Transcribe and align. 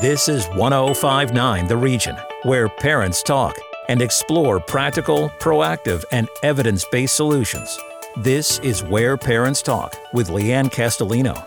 This 0.00 0.28
is 0.28 0.46
1059 0.50 1.66
The 1.66 1.76
Region, 1.76 2.16
where 2.44 2.68
parents 2.68 3.20
talk 3.20 3.58
and 3.88 4.00
explore 4.00 4.60
practical, 4.60 5.28
proactive, 5.40 6.04
and 6.12 6.28
evidence 6.44 6.84
based 6.92 7.16
solutions. 7.16 7.76
This 8.18 8.60
is 8.60 8.84
Where 8.84 9.16
Parents 9.16 9.60
Talk 9.60 9.96
with 10.12 10.28
Leanne 10.28 10.70
Castellino. 10.70 11.44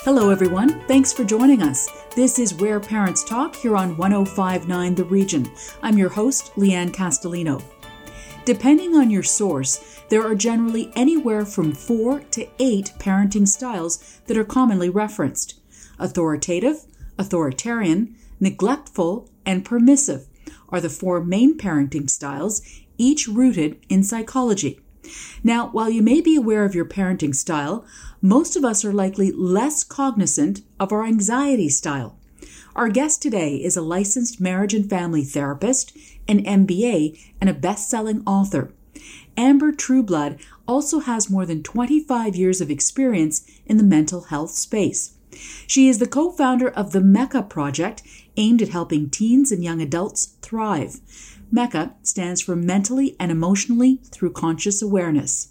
Hello, 0.00 0.28
everyone. 0.28 0.86
Thanks 0.86 1.14
for 1.14 1.24
joining 1.24 1.62
us. 1.62 1.88
This 2.14 2.38
is 2.38 2.52
Where 2.52 2.78
Parents 2.78 3.24
Talk 3.24 3.56
here 3.56 3.74
on 3.74 3.96
1059 3.96 4.94
The 4.94 5.04
Region. 5.04 5.50
I'm 5.80 5.96
your 5.96 6.10
host, 6.10 6.52
Leanne 6.56 6.92
Castellino. 6.92 7.62
Depending 8.44 8.96
on 8.96 9.08
your 9.08 9.22
source, 9.22 10.02
there 10.10 10.26
are 10.26 10.34
generally 10.34 10.92
anywhere 10.94 11.46
from 11.46 11.72
four 11.72 12.20
to 12.32 12.46
eight 12.58 12.92
parenting 12.98 13.48
styles 13.48 14.20
that 14.26 14.36
are 14.36 14.44
commonly 14.44 14.90
referenced 14.90 15.54
authoritative, 15.98 16.84
authoritarian, 17.18 18.16
neglectful, 18.40 19.28
and 19.44 19.64
permissive 19.64 20.26
are 20.68 20.80
the 20.80 20.88
four 20.88 21.22
main 21.22 21.58
parenting 21.58 22.08
styles, 22.08 22.62
each 22.96 23.26
rooted 23.26 23.78
in 23.88 24.02
psychology. 24.02 24.80
Now, 25.42 25.68
while 25.68 25.88
you 25.88 26.02
may 26.02 26.20
be 26.20 26.36
aware 26.36 26.64
of 26.64 26.74
your 26.74 26.84
parenting 26.84 27.34
style, 27.34 27.86
most 28.20 28.56
of 28.56 28.64
us 28.64 28.84
are 28.84 28.92
likely 28.92 29.32
less 29.32 29.84
cognizant 29.84 30.62
of 30.78 30.92
our 30.92 31.04
anxiety 31.04 31.68
style. 31.68 32.18
Our 32.76 32.88
guest 32.88 33.22
today 33.22 33.56
is 33.56 33.76
a 33.76 33.82
licensed 33.82 34.40
marriage 34.40 34.74
and 34.74 34.88
family 34.88 35.24
therapist, 35.24 35.96
an 36.28 36.44
MBA, 36.44 37.18
and 37.40 37.48
a 37.48 37.54
best 37.54 37.88
selling 37.88 38.22
author. 38.26 38.72
Amber 39.36 39.72
Trueblood 39.72 40.38
also 40.66 41.00
has 41.00 41.30
more 41.30 41.46
than 41.46 41.62
25 41.62 42.36
years 42.36 42.60
of 42.60 42.70
experience 42.70 43.44
in 43.66 43.76
the 43.76 43.84
mental 43.84 44.22
health 44.22 44.50
space. 44.50 45.17
She 45.66 45.88
is 45.88 45.98
the 45.98 46.06
co 46.06 46.30
founder 46.30 46.68
of 46.68 46.92
the 46.92 47.00
MECA 47.00 47.48
project, 47.48 48.02
aimed 48.36 48.62
at 48.62 48.68
helping 48.68 49.10
teens 49.10 49.52
and 49.52 49.62
young 49.62 49.80
adults 49.80 50.36
thrive. 50.42 51.00
MECA 51.52 51.94
stands 52.02 52.40
for 52.40 52.56
Mentally 52.56 53.16
and 53.18 53.30
Emotionally 53.30 54.00
Through 54.10 54.32
Conscious 54.32 54.82
Awareness. 54.82 55.48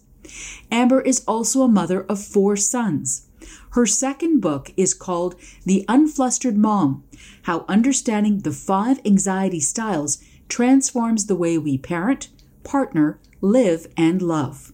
Amber 0.71 1.01
is 1.01 1.23
also 1.27 1.61
a 1.61 1.67
mother 1.67 2.03
of 2.03 2.23
four 2.23 2.55
sons. 2.55 3.27
Her 3.71 3.85
second 3.85 4.41
book 4.41 4.73
is 4.75 4.93
called 4.93 5.35
The 5.65 5.85
Unflustered 5.87 6.57
Mom 6.57 7.03
How 7.43 7.65
Understanding 7.67 8.39
the 8.39 8.51
Five 8.51 8.99
Anxiety 9.05 9.59
Styles 9.59 10.17
Transforms 10.49 11.27
the 11.27 11.35
Way 11.35 11.57
We 11.57 11.77
Parent, 11.77 12.29
Partner, 12.63 13.19
Live, 13.41 13.87
and 13.95 14.21
Love. 14.21 14.73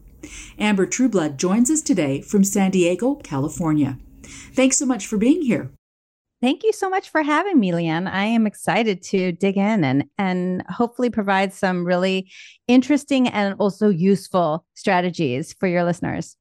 Amber 0.58 0.86
Trueblood 0.86 1.38
joins 1.38 1.70
us 1.70 1.82
today 1.82 2.22
from 2.22 2.44
San 2.44 2.72
Diego, 2.72 3.16
California. 3.16 3.98
Thanks 4.56 4.78
so 4.78 4.86
much 4.86 5.08
for 5.08 5.18
being 5.18 5.42
here. 5.42 5.72
Thank 6.42 6.64
you 6.64 6.74
so 6.74 6.90
much 6.90 7.10
for 7.10 7.24
having 7.24 7.58
me, 7.58 7.72
Leanne. 7.72 8.12
I 8.12 8.26
am 8.26 8.46
excited 8.46 9.02
to 9.04 9.32
dig 9.32 9.56
in 9.56 9.86
and 9.86 10.04
and 10.18 10.62
hopefully 10.70 11.10
provide 11.10 11.54
some 11.54 11.86
really 11.86 12.30
interesting 12.68 13.30
and 13.30 13.56
also 13.60 13.88
useful 13.88 14.66
strategies 14.74 15.54
for 15.54 15.68
your 15.68 15.86
listeners. 15.86 16.36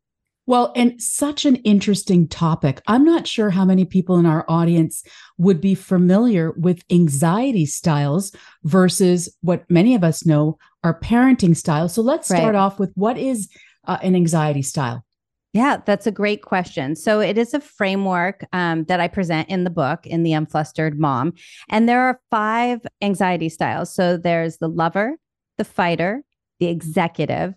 Well, 0.44 0.72
and 0.74 1.00
such 1.00 1.44
an 1.44 1.56
interesting 1.56 2.27
topic. 2.27 2.83
I'm 2.88 3.05
not 3.05 3.28
sure 3.28 3.50
how 3.50 3.64
many 3.64 3.84
people 3.84 4.18
in 4.18 4.27
our 4.27 4.44
audience 4.48 5.05
would 5.38 5.60
be 5.60 5.77
familiar 5.77 6.50
with 6.56 6.83
anxiety 6.90 7.64
styles 7.64 8.34
versus 8.64 9.33
what 9.40 9.70
many 9.70 9.94
of 9.94 10.02
us 10.02 10.27
know 10.27 10.58
are 10.83 10.98
parenting 10.98 11.56
styles. 11.56 11.94
So 11.94 12.02
let's 12.02 12.27
start 12.27 12.42
right. 12.42 12.55
off 12.56 12.80
with 12.80 12.90
what 12.96 13.16
is 13.16 13.48
uh, 13.86 13.98
an 14.02 14.16
anxiety 14.16 14.62
style? 14.62 15.05
Yeah, 15.53 15.78
that's 15.84 16.06
a 16.06 16.11
great 16.12 16.42
question. 16.42 16.97
So 16.97 17.20
it 17.20 17.36
is 17.36 17.53
a 17.53 17.61
framework 17.61 18.45
um, 18.55 18.84
that 18.84 19.00
I 19.00 19.08
present 19.08 19.50
in 19.50 19.64
the 19.64 19.70
book, 19.70 20.06
in 20.06 20.22
the 20.22 20.33
Unflustered 20.33 20.98
Mom, 20.98 21.34
and 21.69 21.86
there 21.89 22.00
are 22.00 22.20
five 22.31 22.81
anxiety 23.03 23.50
styles. 23.50 23.95
So 23.95 24.17
there's 24.17 24.56
the 24.58 24.69
lover, 24.69 25.17
the 25.58 25.64
fighter, 25.64 26.23
the 26.58 26.68
executive, 26.68 27.55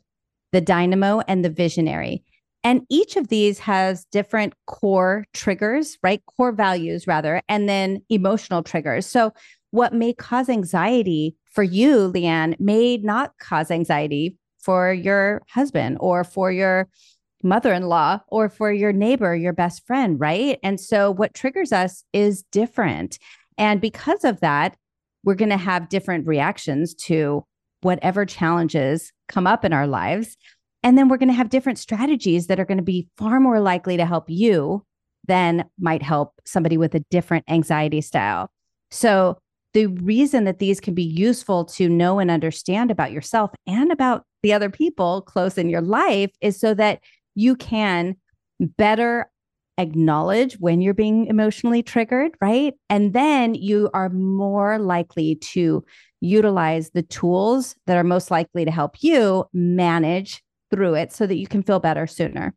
the 0.51 0.59
dynamo, 0.59 1.21
and 1.27 1.45
the 1.45 1.49
visionary. 1.49 2.23
And 2.65 2.81
each 2.89 3.15
of 3.15 3.29
these 3.29 3.59
has 3.59 4.05
different 4.11 4.55
core 4.67 5.25
triggers, 5.33 5.97
right? 6.03 6.21
Core 6.25 6.51
values, 6.51 7.07
rather, 7.07 7.41
and 7.47 7.69
then 7.69 8.01
emotional 8.09 8.63
triggers. 8.63 9.05
So, 9.05 9.31
what 9.71 9.93
may 9.93 10.13
cause 10.13 10.49
anxiety 10.49 11.35
for 11.45 11.63
you, 11.63 12.11
Leanne, 12.11 12.59
may 12.59 12.97
not 12.97 13.37
cause 13.39 13.69
anxiety 13.71 14.37
for 14.59 14.91
your 14.91 15.43
husband 15.49 15.97
or 15.99 16.23
for 16.23 16.51
your 16.51 16.87
mother 17.43 17.73
in 17.73 17.83
law 17.83 18.19
or 18.27 18.49
for 18.49 18.71
your 18.71 18.93
neighbor, 18.93 19.35
your 19.35 19.53
best 19.53 19.85
friend, 19.85 20.19
right? 20.19 20.59
And 20.63 20.79
so 20.79 21.11
what 21.11 21.33
triggers 21.33 21.71
us 21.71 22.03
is 22.13 22.43
different. 22.51 23.19
And 23.57 23.79
because 23.79 24.23
of 24.23 24.39
that, 24.41 24.75
we're 25.23 25.35
going 25.35 25.49
to 25.49 25.57
have 25.57 25.89
different 25.89 26.27
reactions 26.27 26.93
to 26.93 27.43
whatever 27.81 28.25
challenges 28.25 29.11
come 29.27 29.47
up 29.47 29.65
in 29.65 29.73
our 29.73 29.87
lives. 29.87 30.37
And 30.83 30.97
then 30.97 31.07
we're 31.07 31.17
going 31.17 31.29
to 31.29 31.35
have 31.35 31.49
different 31.49 31.79
strategies 31.79 32.47
that 32.47 32.59
are 32.59 32.65
going 32.65 32.77
to 32.77 32.83
be 32.83 33.07
far 33.17 33.39
more 33.39 33.59
likely 33.59 33.97
to 33.97 34.05
help 34.05 34.25
you 34.27 34.83
than 35.27 35.65
might 35.79 36.03
help 36.03 36.33
somebody 36.45 36.77
with 36.77 36.93
a 36.95 37.03
different 37.09 37.45
anxiety 37.49 38.01
style. 38.01 38.49
So, 38.91 39.37
the 39.73 39.87
reason 39.87 40.45
that 40.45 40.59
these 40.59 40.79
can 40.79 40.93
be 40.93 41.03
useful 41.03 41.65
to 41.65 41.89
know 41.89 42.19
and 42.19 42.31
understand 42.31 42.91
about 42.91 43.11
yourself 43.11 43.51
and 43.67 43.91
about 43.91 44.23
the 44.41 44.53
other 44.53 44.69
people 44.69 45.21
close 45.21 45.57
in 45.57 45.67
your 45.67 45.81
life 45.81 46.31
is 46.39 46.57
so 46.57 46.73
that 46.75 47.01
you 47.35 47.55
can 47.55 48.15
better 48.59 49.29
acknowledge 49.77 50.55
when 50.59 50.81
you're 50.81 50.93
being 50.93 51.27
emotionally 51.27 51.83
triggered, 51.83 52.31
right? 52.41 52.73
And 52.89 53.13
then 53.13 53.53
you 53.55 53.89
are 53.93 54.09
more 54.09 54.79
likely 54.79 55.35
to 55.35 55.83
utilize 56.21 56.91
the 56.91 57.03
tools 57.03 57.75
that 57.85 57.97
are 57.97 58.03
most 58.03 58.31
likely 58.31 58.65
to 58.65 58.71
help 58.71 59.03
you 59.03 59.45
manage 59.53 60.41
through 60.71 60.95
it 60.95 61.11
so 61.11 61.27
that 61.27 61.35
you 61.35 61.47
can 61.47 61.61
feel 61.61 61.79
better 61.79 62.07
sooner. 62.07 62.55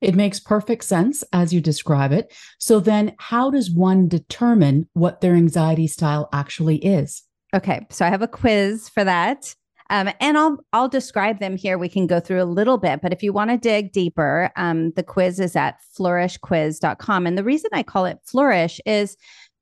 It 0.00 0.14
makes 0.14 0.40
perfect 0.40 0.84
sense 0.84 1.24
as 1.32 1.54
you 1.54 1.60
describe 1.60 2.12
it. 2.12 2.34
So, 2.58 2.80
then 2.80 3.14
how 3.18 3.50
does 3.50 3.70
one 3.70 4.08
determine 4.08 4.88
what 4.92 5.20
their 5.20 5.34
anxiety 5.34 5.86
style 5.86 6.28
actually 6.32 6.76
is? 6.78 7.22
Okay, 7.54 7.86
so 7.90 8.04
I 8.04 8.10
have 8.10 8.20
a 8.20 8.28
quiz 8.28 8.88
for 8.88 9.04
that. 9.04 9.54
Um, 9.90 10.10
and 10.20 10.38
I'll 10.38 10.58
I'll 10.72 10.88
describe 10.88 11.40
them 11.40 11.56
here. 11.56 11.76
We 11.76 11.88
can 11.88 12.06
go 12.06 12.20
through 12.20 12.42
a 12.42 12.44
little 12.44 12.78
bit, 12.78 13.00
but 13.02 13.12
if 13.12 13.22
you 13.22 13.32
want 13.32 13.50
to 13.50 13.58
dig 13.58 13.92
deeper, 13.92 14.50
um, 14.56 14.92
the 14.92 15.02
quiz 15.02 15.38
is 15.40 15.56
at 15.56 15.78
flourishquiz.com. 15.98 17.26
And 17.26 17.36
the 17.36 17.44
reason 17.44 17.70
I 17.72 17.82
call 17.82 18.06
it 18.06 18.18
flourish 18.24 18.80
is, 18.86 19.16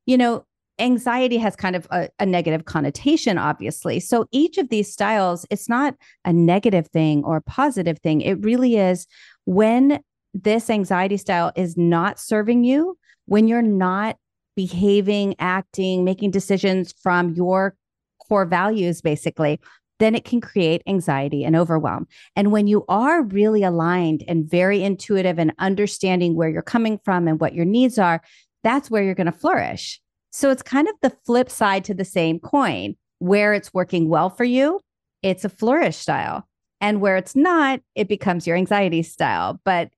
you 0.07 0.17
know, 0.17 0.45
anxiety 0.79 1.39
has 1.39 1.57
kind 1.57 1.77
of 1.77 1.87
a, 1.91 2.09
a, 2.19 2.27
negative 2.27 2.65
connotation, 2.65 3.37
obviously. 3.37 4.01
So 4.01 4.27
each 4.33 4.59
of 4.59 4.69
these 4.69 4.93
styles, 4.93 5.47
it's 5.51 5.69
not 5.69 5.95
a 6.25 6.33
negative 6.33 6.89
thing 6.89 7.25
or 7.25 7.37
a 7.37 7.43
positive 7.43 7.99
thing. 7.99 8.21
It 8.21 8.43
really 8.43 8.77
is 8.77 9.07
when 9.45 10.01
this 10.35 10.71
anxiety 10.71 11.17
style 11.19 11.53
is 11.57 11.77
not 11.77 12.19
serving 12.19 12.65
you, 12.65 12.97
when 13.27 13.49
you're 13.49 13.63
not 13.63 14.17
behaving, 14.57 15.35
acting, 15.39 16.05
making 16.05 16.31
decisions 16.31 16.93
from 17.03 17.35
your 17.35 17.77
core 18.27 18.47
values, 18.47 19.03
basically, 19.03 19.61
then 20.03 20.15
it 20.15 20.25
can 20.25 20.41
create 20.41 20.83
anxiety 20.87 21.45
and 21.45 21.55
overwhelm. 21.55 22.07
And 22.35 22.51
when 22.51 22.67
you 22.67 22.85
are 22.89 23.23
really 23.23 23.63
aligned 23.63 24.25
and 24.27 24.49
very 24.49 24.83
intuitive 24.83 25.39
and 25.39 25.53
understanding 25.59 26.35
where 26.35 26.49
you're 26.49 26.63
coming 26.63 26.99
from 27.05 27.29
and 27.29 27.41
what 27.41 27.55
your 27.55 27.65
needs 27.65 27.99
are, 27.99 28.21
that's 28.65 28.91
where 28.91 29.03
you're 29.03 29.15
going 29.15 29.27
to 29.27 29.33
flourish. 29.33 30.01
So 30.31 30.51
it's 30.51 30.63
kind 30.63 30.89
of 30.89 30.95
the 31.03 31.17
flip 31.25 31.51
side 31.51 31.85
to 31.85 31.95
the 31.95 32.05
same 32.05 32.39
coin. 32.39 32.97
Where 33.19 33.55
it's 33.55 33.73
working 33.73 34.09
well 34.09 34.31
for 34.31 34.43
you, 34.43 34.81
it's 35.23 35.45
a 35.45 35.49
flourish 35.49 35.97
style. 35.97 36.49
And 36.81 37.01
where 37.01 37.17
it's 37.17 37.37
not, 37.37 37.81
it 37.95 38.09
becomes 38.09 38.47
your 38.47 38.57
anxiety 38.57 39.05
style. 39.05 39.61
But 39.65 39.91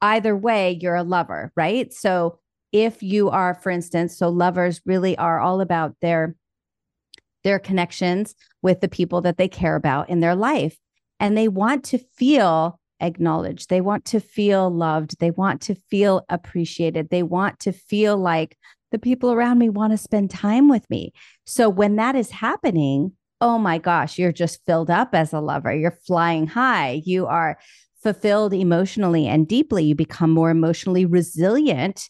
either 0.00 0.36
way, 0.36 0.78
you're 0.80 0.94
a 0.94 1.02
lover, 1.02 1.50
right? 1.56 1.92
So 1.92 2.38
if 2.70 3.02
you 3.02 3.30
are, 3.30 3.54
for 3.54 3.70
instance, 3.70 4.16
so 4.16 4.28
lovers 4.28 4.80
really 4.86 5.18
are 5.18 5.40
all 5.40 5.60
about 5.60 5.96
their 6.00 6.36
their 7.44 7.58
connections 7.58 8.34
with 8.62 8.80
the 8.80 8.88
people 8.88 9.20
that 9.20 9.36
they 9.36 9.48
care 9.48 9.76
about 9.76 10.10
in 10.10 10.20
their 10.20 10.34
life. 10.34 10.76
And 11.20 11.36
they 11.36 11.48
want 11.48 11.84
to 11.84 11.98
feel 11.98 12.80
acknowledged. 13.00 13.68
They 13.68 13.80
want 13.80 14.04
to 14.06 14.20
feel 14.20 14.70
loved. 14.70 15.18
They 15.20 15.30
want 15.30 15.60
to 15.62 15.74
feel 15.74 16.24
appreciated. 16.28 17.10
They 17.10 17.22
want 17.22 17.60
to 17.60 17.72
feel 17.72 18.16
like 18.16 18.56
the 18.90 18.98
people 18.98 19.32
around 19.32 19.58
me 19.58 19.68
want 19.68 19.92
to 19.92 19.98
spend 19.98 20.30
time 20.30 20.68
with 20.68 20.88
me. 20.88 21.12
So 21.44 21.68
when 21.68 21.96
that 21.96 22.14
is 22.14 22.30
happening, 22.30 23.12
oh 23.40 23.58
my 23.58 23.78
gosh, 23.78 24.18
you're 24.18 24.32
just 24.32 24.64
filled 24.64 24.90
up 24.90 25.14
as 25.14 25.32
a 25.32 25.40
lover. 25.40 25.74
You're 25.74 25.98
flying 26.06 26.46
high. 26.46 27.02
You 27.04 27.26
are 27.26 27.58
fulfilled 28.02 28.54
emotionally 28.54 29.26
and 29.26 29.48
deeply. 29.48 29.84
You 29.84 29.94
become 29.94 30.30
more 30.30 30.50
emotionally 30.50 31.06
resilient 31.06 32.08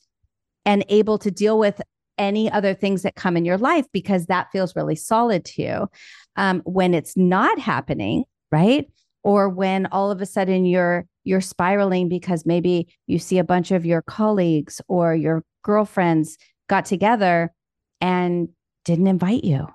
and 0.64 0.84
able 0.88 1.19
to 1.19 1.30
deal 1.30 1.58
with 1.58 1.80
any 2.19 2.50
other 2.50 2.75
things 2.75 3.02
that 3.02 3.14
come 3.14 3.37
in 3.37 3.44
your 3.44 3.58
life 3.58 3.87
because 3.93 4.26
that 4.26 4.50
feels 4.52 4.76
really 4.76 4.96
solid 4.96 5.44
to 5.44 5.62
you. 5.62 5.90
Um, 6.37 6.62
when 6.64 6.94
it's 6.94 7.16
not 7.16 7.58
happening, 7.58 8.25
right? 8.50 8.90
Or 9.22 9.49
when 9.49 9.87
all 9.87 10.11
of 10.11 10.20
a 10.20 10.26
sudden 10.26 10.66
you're 10.66 11.06
you're 11.25 11.40
spiraling 11.40 12.08
because 12.08 12.44
maybe 12.44 12.94
you 13.06 13.19
see 13.19 13.38
a 13.38 13.44
bunch 13.44 13.70
of 13.70 13.87
your 13.87 14.02
colleagues 14.02 14.81
or 14.88 15.14
your 15.14 15.43
girlfriends 15.62 16.37
got 16.69 16.84
together 16.84 17.52
and 18.00 18.49
didn't 18.84 19.06
invite 19.06 19.44
you. 19.44 19.66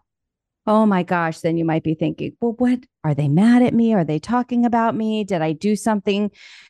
Oh 0.68 0.86
my 0.86 1.02
gosh, 1.02 1.40
then 1.40 1.58
you 1.58 1.66
might 1.66 1.84
be 1.84 1.96
thinking, 1.96 2.38
well, 2.40 2.54
what 2.60 2.80
are 3.04 3.16
they 3.16 3.28
mad 3.28 3.64
at 3.64 3.74
me? 3.74 3.94
Are 3.96 4.04
they 4.04 4.20
talking 4.20 4.66
about 4.66 4.96
me? 4.96 5.24
Did 5.24 5.42
I 5.42 5.54
do 5.54 5.76
something 5.76 6.30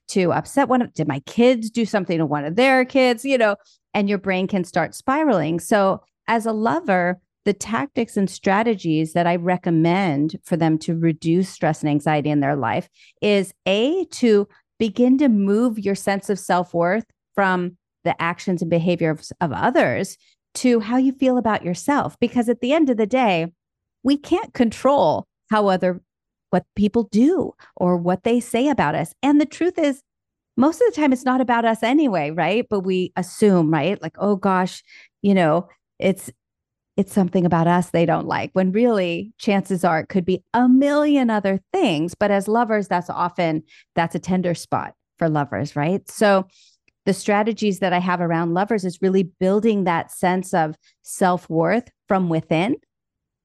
to 0.09 0.31
upset 0.31 0.69
one 0.69 0.81
of 0.81 0.93
did 0.93 1.07
my 1.07 1.19
kids 1.21 1.69
do 1.69 1.83
something 1.85 2.17
to 2.17 2.25
one 2.25 2.45
of 2.45 2.55
their 2.55 2.85
kids? 2.85 3.25
You 3.25 3.37
know, 3.37 3.57
and 3.93 4.09
your 4.09 4.17
brain 4.17 4.47
can 4.47 4.63
start 4.63 4.95
spiraling. 4.95 5.59
So 5.59 6.01
as 6.27 6.45
a 6.45 6.51
lover, 6.51 7.19
the 7.45 7.53
tactics 7.53 8.17
and 8.17 8.29
strategies 8.29 9.13
that 9.13 9.25
I 9.25 9.35
recommend 9.35 10.37
for 10.43 10.57
them 10.57 10.77
to 10.79 10.95
reduce 10.95 11.49
stress 11.49 11.81
and 11.81 11.89
anxiety 11.89 12.29
in 12.29 12.41
their 12.41 12.55
life 12.55 12.89
is 13.21 13.53
A, 13.65 14.05
to 14.11 14.47
begin 14.77 15.17
to 15.17 15.29
move 15.29 15.79
your 15.79 15.95
sense 15.95 16.29
of 16.29 16.39
self 16.39 16.73
worth 16.73 17.05
from 17.33 17.77
the 18.03 18.19
actions 18.21 18.61
and 18.61 18.69
behaviors 18.69 19.31
of 19.41 19.51
others 19.51 20.17
to 20.55 20.79
how 20.79 20.97
you 20.97 21.11
feel 21.11 21.37
about 21.37 21.63
yourself. 21.63 22.17
Because 22.19 22.49
at 22.49 22.61
the 22.61 22.73
end 22.73 22.89
of 22.89 22.97
the 22.97 23.07
day, 23.07 23.51
we 24.03 24.17
can't 24.17 24.53
control 24.53 25.27
how 25.49 25.67
other 25.67 26.01
what 26.49 26.65
people 26.75 27.03
do 27.11 27.53
or 27.75 27.97
what 27.97 28.23
they 28.23 28.39
say 28.39 28.69
about 28.69 28.95
us. 28.95 29.13
And 29.21 29.39
the 29.39 29.45
truth 29.45 29.77
is, 29.77 30.01
most 30.59 30.81
of 30.81 30.93
the 30.93 30.99
time 30.99 31.13
it's 31.13 31.25
not 31.25 31.39
about 31.39 31.63
us 31.63 31.81
anyway, 31.83 32.31
right? 32.31 32.65
But 32.69 32.81
we 32.81 33.13
assume, 33.15 33.71
right? 33.71 33.99
Like, 34.01 34.17
oh 34.19 34.35
gosh, 34.35 34.83
you 35.21 35.33
know, 35.33 35.69
it's 35.99 36.29
it's 36.97 37.13
something 37.13 37.45
about 37.45 37.65
us 37.65 37.91
they 37.91 38.05
don't 38.05 38.27
like 38.27 38.49
when 38.51 38.73
really 38.73 39.31
chances 39.37 39.85
are 39.85 40.01
it 40.01 40.09
could 40.09 40.25
be 40.25 40.43
a 40.53 40.67
million 40.67 41.29
other 41.29 41.61
things 41.71 42.13
but 42.13 42.29
as 42.29 42.49
lovers 42.49 42.89
that's 42.89 43.09
often 43.09 43.63
that's 43.95 44.15
a 44.15 44.19
tender 44.19 44.53
spot 44.53 44.93
for 45.17 45.29
lovers 45.29 45.77
right 45.77 46.09
so 46.11 46.45
the 47.05 47.13
strategies 47.13 47.79
that 47.79 47.93
i 47.93 47.99
have 47.99 48.19
around 48.19 48.53
lovers 48.53 48.83
is 48.83 49.01
really 49.01 49.23
building 49.23 49.85
that 49.85 50.11
sense 50.11 50.53
of 50.53 50.75
self-worth 51.01 51.89
from 52.09 52.27
within 52.27 52.75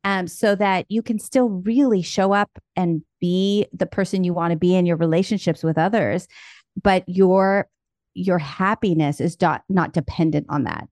um, 0.02 0.26
so 0.26 0.55
that 0.56 0.84
you 0.88 1.00
can 1.00 1.19
still 1.19 1.49
really 1.49 2.02
show 2.02 2.32
up 2.32 2.50
and 2.76 3.02
be 3.20 3.66
the 3.72 3.87
person 3.87 4.25
you 4.25 4.34
want 4.34 4.50
to 4.50 4.58
be 4.58 4.75
in 4.75 4.84
your 4.84 4.96
relationships 4.96 5.62
with 5.62 5.78
others 5.78 6.26
but 6.82 7.05
your 7.06 7.69
your 8.15 8.38
happiness 8.38 9.21
is 9.21 9.37
not 9.41 9.65
not 9.69 9.93
dependent 9.93 10.47
on 10.49 10.65
that 10.65 10.88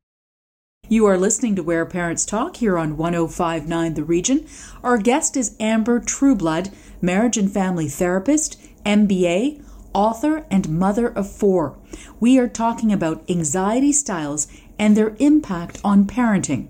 you 0.88 1.06
are 1.06 1.16
listening 1.16 1.56
to 1.56 1.62
Where 1.62 1.86
Parents 1.86 2.26
Talk 2.26 2.56
here 2.56 2.76
on 2.76 2.96
1059 2.96 3.94
The 3.94 4.04
Region. 4.04 4.46
Our 4.82 4.98
guest 4.98 5.36
is 5.36 5.56
Amber 5.58 6.00
Trueblood, 6.00 6.70
marriage 7.00 7.38
and 7.38 7.50
family 7.50 7.88
therapist, 7.88 8.60
MBA, 8.84 9.64
author, 9.94 10.44
and 10.50 10.68
mother 10.68 11.08
of 11.08 11.30
four. 11.30 11.78
We 12.20 12.38
are 12.38 12.48
talking 12.48 12.92
about 12.92 13.24
anxiety 13.30 13.92
styles 13.92 14.48
and 14.78 14.96
their 14.96 15.16
impact 15.18 15.80
on 15.82 16.04
parenting. 16.04 16.68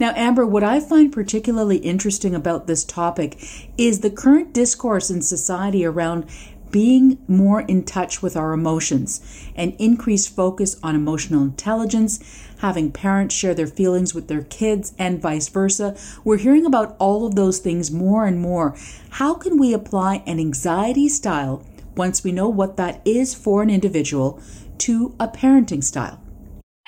Now, 0.00 0.12
Amber, 0.16 0.44
what 0.44 0.64
I 0.64 0.80
find 0.80 1.12
particularly 1.12 1.76
interesting 1.76 2.34
about 2.34 2.66
this 2.66 2.82
topic 2.82 3.38
is 3.78 4.00
the 4.00 4.10
current 4.10 4.52
discourse 4.52 5.10
in 5.10 5.22
society 5.22 5.84
around 5.84 6.26
being 6.72 7.18
more 7.28 7.60
in 7.60 7.84
touch 7.84 8.22
with 8.22 8.36
our 8.36 8.52
emotions, 8.52 9.20
an 9.54 9.70
increased 9.78 10.34
focus 10.34 10.76
on 10.82 10.96
emotional 10.96 11.42
intelligence, 11.42 12.48
having 12.58 12.90
parents 12.90 13.34
share 13.34 13.54
their 13.54 13.66
feelings 13.66 14.14
with 14.14 14.26
their 14.26 14.42
kids, 14.42 14.94
and 14.98 15.22
vice 15.22 15.48
versa. 15.48 15.96
We're 16.24 16.38
hearing 16.38 16.66
about 16.66 16.96
all 16.98 17.26
of 17.26 17.36
those 17.36 17.58
things 17.58 17.90
more 17.90 18.26
and 18.26 18.40
more. 18.40 18.74
How 19.10 19.34
can 19.34 19.58
we 19.58 19.72
apply 19.72 20.24
an 20.26 20.40
anxiety 20.40 21.08
style 21.08 21.64
once 21.94 22.24
we 22.24 22.32
know 22.32 22.48
what 22.48 22.76
that 22.78 23.02
is 23.04 23.34
for 23.34 23.62
an 23.62 23.70
individual 23.70 24.42
to 24.78 25.14
a 25.20 25.28
parenting 25.28 25.84
style? 25.84 26.20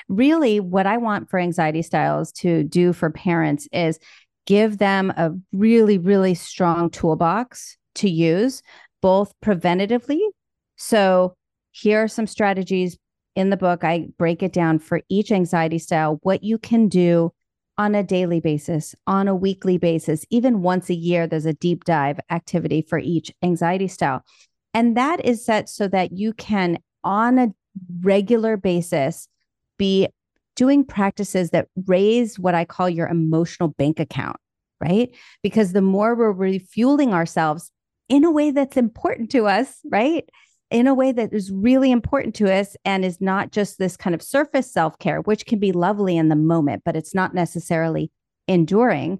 Really, 0.07 0.59
what 0.59 0.85
I 0.85 0.97
want 0.97 1.29
for 1.29 1.39
anxiety 1.39 1.81
styles 1.81 2.31
to 2.33 2.63
do 2.63 2.93
for 2.93 3.09
parents 3.09 3.67
is 3.71 3.99
give 4.45 4.77
them 4.77 5.11
a 5.11 5.31
really, 5.51 5.97
really 5.97 6.35
strong 6.35 6.89
toolbox 6.89 7.77
to 7.95 8.09
use 8.09 8.61
both 9.05 9.39
preventatively. 9.39 10.19
So, 10.77 11.35
here 11.69 12.01
are 12.01 12.07
some 12.07 12.25
strategies 12.25 12.97
in 13.35 13.51
the 13.51 13.55
book. 13.55 13.83
I 13.83 14.07
break 14.17 14.41
it 14.41 14.51
down 14.51 14.79
for 14.79 15.01
each 15.09 15.31
anxiety 15.31 15.77
style, 15.77 16.17
what 16.23 16.43
you 16.43 16.57
can 16.57 16.87
do 16.87 17.31
on 17.77 17.93
a 17.93 18.01
daily 18.01 18.39
basis, 18.39 18.95
on 19.05 19.27
a 19.27 19.35
weekly 19.35 19.77
basis, 19.77 20.25
even 20.31 20.63
once 20.63 20.89
a 20.89 20.95
year, 20.95 21.27
there's 21.27 21.45
a 21.45 21.53
deep 21.53 21.83
dive 21.83 22.19
activity 22.31 22.81
for 22.81 22.97
each 22.97 23.31
anxiety 23.43 23.87
style. 23.87 24.23
And 24.73 24.97
that 24.97 25.23
is 25.23 25.45
set 25.45 25.69
so 25.69 25.87
that 25.89 26.11
you 26.13 26.33
can, 26.33 26.79
on 27.03 27.37
a 27.37 27.53
regular 28.01 28.57
basis, 28.57 29.27
be 29.77 30.07
doing 30.55 30.83
practices 30.83 31.51
that 31.51 31.67
raise 31.85 32.39
what 32.39 32.55
I 32.55 32.65
call 32.65 32.89
your 32.89 33.07
emotional 33.07 33.69
bank 33.69 33.99
account, 33.99 34.37
right? 34.81 35.13
Because 35.43 35.73
the 35.73 35.83
more 35.83 36.15
we're 36.15 36.31
refueling 36.31 37.13
ourselves 37.13 37.69
in 38.09 38.23
a 38.23 38.31
way 38.31 38.51
that's 38.51 38.77
important 38.77 39.31
to 39.31 39.47
us, 39.47 39.79
right? 39.85 40.27
In 40.71 40.87
a 40.87 40.93
way 40.93 41.11
that 41.11 41.33
is 41.33 41.51
really 41.51 41.91
important 41.91 42.35
to 42.35 42.53
us 42.53 42.75
and 42.85 43.05
is 43.05 43.21
not 43.21 43.51
just 43.51 43.77
this 43.77 43.95
kind 43.97 44.13
of 44.13 44.21
surface 44.21 44.71
self 44.71 44.97
care, 44.99 45.21
which 45.21 45.45
can 45.45 45.59
be 45.59 45.71
lovely 45.71 46.17
in 46.17 46.29
the 46.29 46.35
moment, 46.35 46.83
but 46.85 46.95
it's 46.95 47.15
not 47.15 47.33
necessarily 47.33 48.11
enduring. 48.47 49.19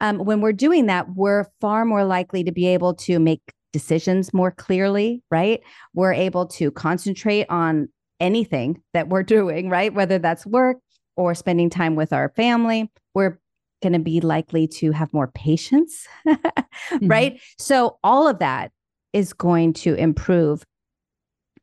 Um, 0.00 0.18
when 0.18 0.40
we're 0.40 0.52
doing 0.52 0.86
that, 0.86 1.14
we're 1.14 1.46
far 1.60 1.84
more 1.84 2.04
likely 2.04 2.44
to 2.44 2.52
be 2.52 2.66
able 2.68 2.94
to 2.94 3.18
make 3.18 3.40
decisions 3.72 4.32
more 4.32 4.50
clearly, 4.50 5.22
right? 5.30 5.60
We're 5.94 6.12
able 6.12 6.46
to 6.46 6.70
concentrate 6.70 7.46
on 7.48 7.88
anything 8.20 8.82
that 8.92 9.08
we're 9.08 9.22
doing, 9.36 9.68
right? 9.68 9.92
Whether 9.92 10.18
that's 10.18 10.46
work 10.46 10.78
or 11.16 11.34
spending 11.34 11.70
time 11.70 11.94
with 11.94 12.12
our 12.12 12.30
family. 12.30 12.90
We're 13.14 13.38
going 13.84 13.92
to 13.92 13.98
be 13.98 14.20
likely 14.22 14.66
to 14.66 14.92
have 14.92 15.12
more 15.12 15.28
patience, 15.28 16.08
mm-hmm. 16.26 17.06
right? 17.06 17.40
So, 17.58 17.98
all 18.02 18.26
of 18.26 18.38
that 18.38 18.72
is 19.12 19.34
going 19.34 19.74
to 19.74 19.94
improve 19.94 20.64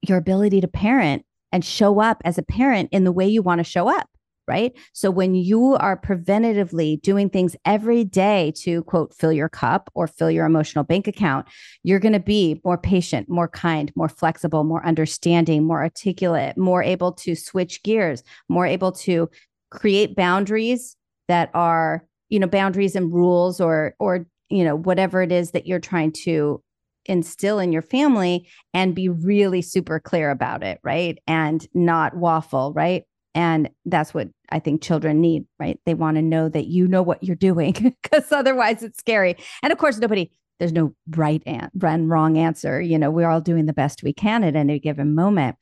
your 0.08 0.20
ability 0.20 0.62
to 0.62 0.68
parent 0.68 1.26
and 1.52 1.66
show 1.66 2.00
up 2.00 2.22
as 2.24 2.38
a 2.38 2.44
parent 2.44 2.90
in 2.92 3.04
the 3.04 3.12
way 3.12 3.28
you 3.28 3.42
want 3.42 3.60
to 3.60 3.64
show 3.64 3.90
up, 3.90 4.08
right? 4.48 4.72
So, 4.94 5.10
when 5.10 5.34
you 5.34 5.74
are 5.78 6.00
preventatively 6.00 7.02
doing 7.02 7.32
things 7.32 7.56
every 7.66 8.04
day 8.04 8.54
to 8.58 8.84
quote, 8.84 9.16
fill 9.16 9.34
your 9.34 9.50
cup 9.50 9.90
or 9.96 10.06
fill 10.06 10.30
your 10.30 10.46
emotional 10.46 10.84
bank 10.84 11.08
account, 11.08 11.48
you're 11.82 12.00
going 12.00 12.14
to 12.14 12.20
be 12.20 12.62
more 12.64 12.78
patient, 12.78 13.28
more 13.30 13.48
kind, 13.48 13.92
more 13.96 14.10
flexible, 14.10 14.64
more 14.64 14.86
understanding, 14.86 15.64
more 15.66 15.82
articulate, 15.82 16.56
more 16.56 16.84
able 16.84 17.14
to 17.14 17.34
switch 17.34 17.82
gears, 17.82 18.22
more 18.48 18.68
able 18.68 18.92
to 18.92 19.28
create 19.72 20.16
boundaries 20.16 20.96
that 21.28 21.50
are 21.54 22.06
you 22.32 22.40
know 22.40 22.48
boundaries 22.48 22.96
and 22.96 23.14
rules 23.14 23.62
or 23.62 23.94
or 24.00 24.26
you 24.50 24.64
know 24.64 24.76
whatever 24.76 25.22
it 25.22 25.32
is 25.32 25.52
that 25.52 25.68
you're 25.68 25.80
trying 25.80 26.12
to 26.12 26.64
instill 27.06 27.60
in 27.60 27.72
your 27.72 27.82
family 27.82 28.48
and 28.74 28.96
be 28.96 29.10
really 29.10 29.62
super 29.62 30.00
clear 30.00 30.32
about 30.32 30.64
it 30.64 30.80
right? 30.84 31.20
And 31.28 31.68
not 31.76 32.16
waffle 32.16 32.74
right? 32.74 33.04
And 33.34 33.70
that's 33.86 34.14
what 34.14 34.28
i 34.50 34.60
think 34.60 34.82
children 34.82 35.22
need 35.22 35.46
right? 35.60 35.80
They 35.86 35.94
want 35.94 36.16
to 36.16 36.22
know 36.22 36.50
that 36.50 36.68
you 36.68 36.88
know 36.88 37.04
what 37.04 37.24
you're 37.24 37.36
doing 37.36 37.74
because 38.02 38.32
otherwise 38.32 38.82
it's 38.82 39.00
scary. 39.00 39.36
And 39.62 39.72
of 39.72 39.78
course 39.78 40.00
nobody 40.00 40.32
there's 40.60 40.74
no 40.74 40.94
right 41.16 41.42
and 41.46 42.10
wrong 42.10 42.38
answer. 42.38 42.82
You 42.82 42.98
know 42.98 43.12
we're 43.12 43.30
all 43.30 43.42
doing 43.42 43.66
the 43.66 43.74
best 43.74 44.04
we 44.04 44.14
can 44.14 44.44
at 44.44 44.56
any 44.56 44.80
given 44.80 45.14
moment. 45.16 45.58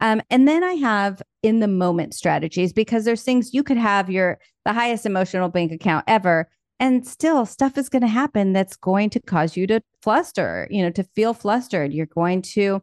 Um, 0.00 0.20
and 0.28 0.46
then 0.46 0.62
I 0.62 0.74
have 0.74 1.22
in 1.44 1.60
the 1.60 1.68
moment 1.68 2.14
strategies 2.14 2.72
because 2.72 3.04
there's 3.04 3.22
things 3.22 3.52
you 3.52 3.62
could 3.62 3.76
have 3.76 4.08
your 4.08 4.38
the 4.64 4.72
highest 4.72 5.04
emotional 5.04 5.50
bank 5.50 5.70
account 5.70 6.02
ever 6.08 6.48
and 6.80 7.06
still 7.06 7.44
stuff 7.44 7.76
is 7.76 7.90
going 7.90 8.02
to 8.02 8.08
happen 8.08 8.54
that's 8.54 8.76
going 8.76 9.10
to 9.10 9.20
cause 9.20 9.56
you 9.56 9.66
to 9.66 9.80
fluster, 10.02 10.66
you 10.70 10.82
know, 10.82 10.90
to 10.90 11.04
feel 11.14 11.34
flustered. 11.34 11.92
You're 11.92 12.06
going 12.06 12.42
to 12.42 12.82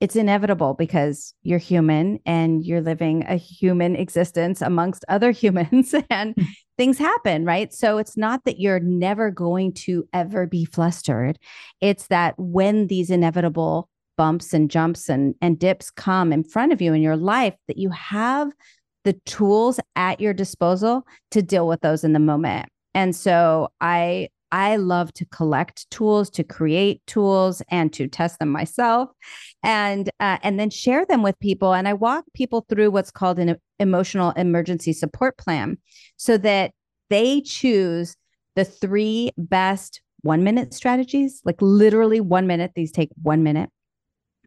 it's 0.00 0.14
inevitable 0.14 0.74
because 0.74 1.34
you're 1.42 1.58
human 1.58 2.20
and 2.24 2.64
you're 2.64 2.80
living 2.80 3.24
a 3.26 3.34
human 3.34 3.96
existence 3.96 4.62
amongst 4.62 5.04
other 5.08 5.30
humans 5.42 5.94
and 6.10 6.34
hmm. 6.34 6.44
things 6.76 6.98
happen, 6.98 7.46
right? 7.46 7.72
So 7.72 7.96
it's 7.96 8.18
not 8.18 8.44
that 8.44 8.60
you're 8.60 8.80
never 8.80 9.30
going 9.30 9.72
to 9.84 10.06
ever 10.12 10.46
be 10.46 10.66
flustered. 10.66 11.38
It's 11.80 12.06
that 12.08 12.34
when 12.36 12.86
these 12.86 13.10
inevitable 13.10 13.88
bumps 14.18 14.52
and 14.52 14.70
jumps 14.70 15.08
and, 15.08 15.34
and 15.40 15.58
dips 15.58 15.90
come 15.90 16.30
in 16.32 16.44
front 16.44 16.72
of 16.72 16.82
you 16.82 16.92
in 16.92 17.00
your 17.00 17.16
life, 17.16 17.54
that 17.68 17.78
you 17.78 17.88
have 17.88 18.52
the 19.04 19.14
tools 19.24 19.80
at 19.96 20.20
your 20.20 20.34
disposal 20.34 21.06
to 21.30 21.40
deal 21.40 21.66
with 21.66 21.80
those 21.80 22.04
in 22.04 22.12
the 22.12 22.18
moment. 22.18 22.68
And 22.94 23.16
so 23.16 23.68
I 23.80 24.28
I 24.50 24.76
love 24.76 25.12
to 25.14 25.26
collect 25.26 25.90
tools, 25.90 26.30
to 26.30 26.42
create 26.42 27.06
tools, 27.06 27.62
and 27.70 27.92
to 27.92 28.08
test 28.08 28.38
them 28.38 28.48
myself, 28.48 29.10
and 29.62 30.08
uh, 30.20 30.38
and 30.42 30.58
then 30.58 30.70
share 30.70 31.04
them 31.04 31.22
with 31.22 31.38
people. 31.38 31.74
And 31.74 31.86
I 31.86 31.92
walk 31.92 32.24
people 32.34 32.64
through 32.68 32.90
what's 32.90 33.10
called 33.10 33.38
an 33.38 33.56
emotional 33.78 34.30
emergency 34.32 34.92
support 34.92 35.36
plan, 35.38 35.78
so 36.16 36.38
that 36.38 36.72
they 37.10 37.42
choose 37.42 38.16
the 38.56 38.64
three 38.64 39.30
best 39.36 40.00
one 40.22 40.42
minute 40.42 40.74
strategies, 40.74 41.40
like 41.44 41.60
literally 41.60 42.20
one 42.20 42.46
minute. 42.46 42.72
These 42.74 42.92
take 42.92 43.10
one 43.22 43.42
minute 43.42 43.70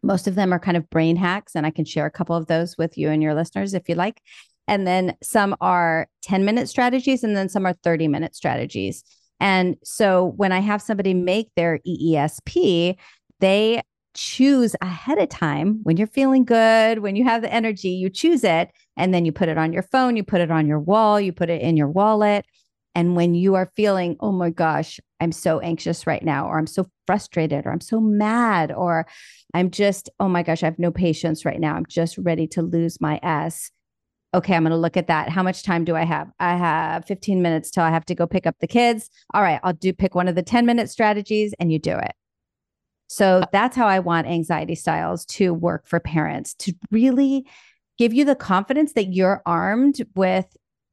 most 0.02 0.26
of 0.26 0.34
them 0.34 0.52
are 0.52 0.58
kind 0.58 0.76
of 0.76 0.88
brain 0.90 1.16
hacks, 1.16 1.54
and 1.54 1.66
I 1.66 1.70
can 1.70 1.84
share 1.84 2.06
a 2.06 2.10
couple 2.10 2.36
of 2.36 2.46
those 2.46 2.76
with 2.76 2.98
you 2.98 3.10
and 3.10 3.22
your 3.22 3.34
listeners 3.34 3.74
if 3.74 3.88
you 3.88 3.94
like. 3.94 4.20
And 4.68 4.86
then 4.86 5.16
some 5.22 5.56
are 5.60 6.08
10 6.22 6.44
minute 6.44 6.68
strategies, 6.68 7.24
and 7.24 7.36
then 7.36 7.48
some 7.48 7.66
are 7.66 7.74
30 7.82 8.08
minute 8.08 8.34
strategies. 8.34 9.04
And 9.40 9.76
so 9.82 10.34
when 10.36 10.52
I 10.52 10.60
have 10.60 10.80
somebody 10.80 11.14
make 11.14 11.50
their 11.56 11.80
EESP, 11.86 12.96
they 13.40 13.82
choose 14.14 14.76
ahead 14.80 15.18
of 15.18 15.28
time 15.30 15.80
when 15.82 15.96
you're 15.96 16.06
feeling 16.06 16.44
good, 16.44 17.00
when 17.00 17.16
you 17.16 17.24
have 17.24 17.42
the 17.42 17.52
energy, 17.52 17.88
you 17.88 18.10
choose 18.10 18.44
it. 18.44 18.70
And 18.96 19.12
then 19.12 19.24
you 19.24 19.32
put 19.32 19.48
it 19.48 19.58
on 19.58 19.72
your 19.72 19.82
phone, 19.82 20.16
you 20.16 20.22
put 20.22 20.40
it 20.40 20.50
on 20.50 20.66
your 20.68 20.78
wall, 20.78 21.20
you 21.20 21.32
put 21.32 21.50
it 21.50 21.62
in 21.62 21.76
your 21.76 21.88
wallet. 21.88 22.44
And 22.94 23.16
when 23.16 23.34
you 23.34 23.54
are 23.54 23.72
feeling, 23.74 24.16
oh 24.20 24.32
my 24.32 24.50
gosh, 24.50 25.00
I'm 25.22 25.32
so 25.32 25.60
anxious 25.60 26.06
right 26.06 26.22
now, 26.22 26.48
or 26.48 26.58
I'm 26.58 26.66
so 26.66 26.86
frustrated, 27.06 27.64
or 27.64 27.70
I'm 27.70 27.80
so 27.80 28.00
mad, 28.00 28.72
or 28.72 29.06
I'm 29.54 29.70
just, 29.70 30.10
oh 30.20 30.28
my 30.28 30.42
gosh, 30.42 30.62
I 30.62 30.66
have 30.66 30.78
no 30.78 30.90
patience 30.90 31.44
right 31.44 31.60
now. 31.60 31.74
I'm 31.74 31.86
just 31.86 32.18
ready 32.18 32.46
to 32.48 32.62
lose 32.62 33.00
my 33.00 33.20
S 33.22 33.70
okay, 34.34 34.54
I'm 34.54 34.62
going 34.62 34.70
to 34.70 34.76
look 34.76 34.96
at 34.96 35.08
that. 35.08 35.28
How 35.28 35.42
much 35.42 35.62
time 35.62 35.84
do 35.84 35.94
I 35.94 36.04
have? 36.04 36.30
I 36.40 36.56
have 36.56 37.04
15 37.04 37.42
minutes 37.42 37.70
till 37.70 37.84
I 37.84 37.90
have 37.90 38.06
to 38.06 38.14
go 38.14 38.26
pick 38.26 38.46
up 38.46 38.56
the 38.60 38.66
kids. 38.66 39.10
All 39.34 39.42
right, 39.42 39.60
I'll 39.62 39.74
do 39.74 39.92
pick 39.92 40.14
one 40.14 40.28
of 40.28 40.34
the 40.34 40.42
10 40.42 40.64
minute 40.64 40.90
strategies 40.90 41.54
and 41.60 41.70
you 41.70 41.78
do 41.78 41.96
it. 41.96 42.12
So 43.08 43.40
uh 43.40 43.46
that's 43.52 43.76
how 43.76 43.86
I 43.86 43.98
want 43.98 44.26
anxiety 44.26 44.74
styles 44.74 45.26
to 45.26 45.52
work 45.52 45.86
for 45.86 46.00
parents 46.00 46.54
to 46.60 46.72
really 46.90 47.46
give 47.98 48.14
you 48.14 48.24
the 48.24 48.34
confidence 48.34 48.94
that 48.94 49.12
you're 49.12 49.42
armed 49.44 49.98
with 50.14 50.46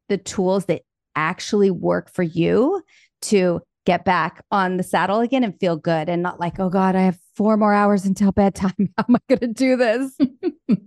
the 0.09 0.17
tools 0.17 0.65
that 0.65 0.81
actually 1.15 1.71
work 1.71 2.11
for 2.11 2.23
you 2.23 2.83
to 3.21 3.61
get 3.85 4.05
back 4.05 4.43
on 4.51 4.77
the 4.77 4.83
saddle 4.83 5.19
again 5.19 5.43
and 5.43 5.59
feel 5.59 5.77
good 5.77 6.09
and 6.09 6.21
not 6.21 6.39
like, 6.39 6.59
oh 6.59 6.69
God, 6.69 6.95
I 6.95 7.01
have 7.01 7.17
four 7.35 7.57
more 7.57 7.73
hours 7.73 8.05
until 8.05 8.31
bedtime. 8.31 8.73
How 8.97 9.05
am 9.07 9.15
I 9.15 9.19
going 9.27 9.39
to 9.39 9.47
do 9.47 9.75
this? 9.75 10.17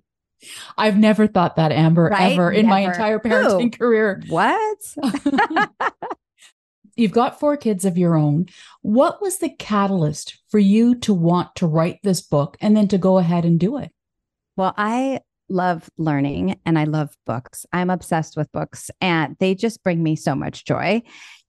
I've 0.77 0.99
never 0.99 1.27
thought 1.27 1.57
that, 1.57 1.71
Amber, 1.71 2.09
right? 2.11 2.33
ever 2.33 2.51
in 2.51 2.67
my 2.67 2.81
entire 2.81 3.21
parenting 3.21 3.67
Ooh. 3.67 3.71
career. 3.79 4.23
What? 4.29 4.79
You've 6.97 7.13
got 7.13 7.41
four 7.41 7.57
kids 7.57 7.85
of 7.85 7.97
your 7.97 8.17
own. 8.17 8.47
What 8.83 9.23
was 9.23 9.39
the 9.39 9.49
catalyst 9.49 10.39
for 10.51 10.59
you 10.59 10.97
to 11.01 11.15
want 11.15 11.55
to 11.57 11.67
write 11.67 12.01
this 12.03 12.21
book 12.21 12.57
and 12.61 12.77
then 12.77 12.89
to 12.89 12.99
go 12.99 13.19
ahead 13.19 13.45
and 13.45 13.59
do 13.59 13.79
it? 13.79 13.91
Well, 14.57 14.75
I 14.77 15.21
love 15.49 15.89
learning 15.97 16.59
and 16.67 16.79
I 16.79 16.85
love 16.85 17.17
books. 17.25 17.65
I'm 17.73 17.91
obsessed 17.91 18.37
with 18.37 18.53
books 18.53 18.91
and 19.01 19.37
they 19.39 19.55
just 19.55 19.83
bring 19.83 20.03
me 20.03 20.17
so 20.17 20.35
much 20.35 20.65
joy. 20.65 21.03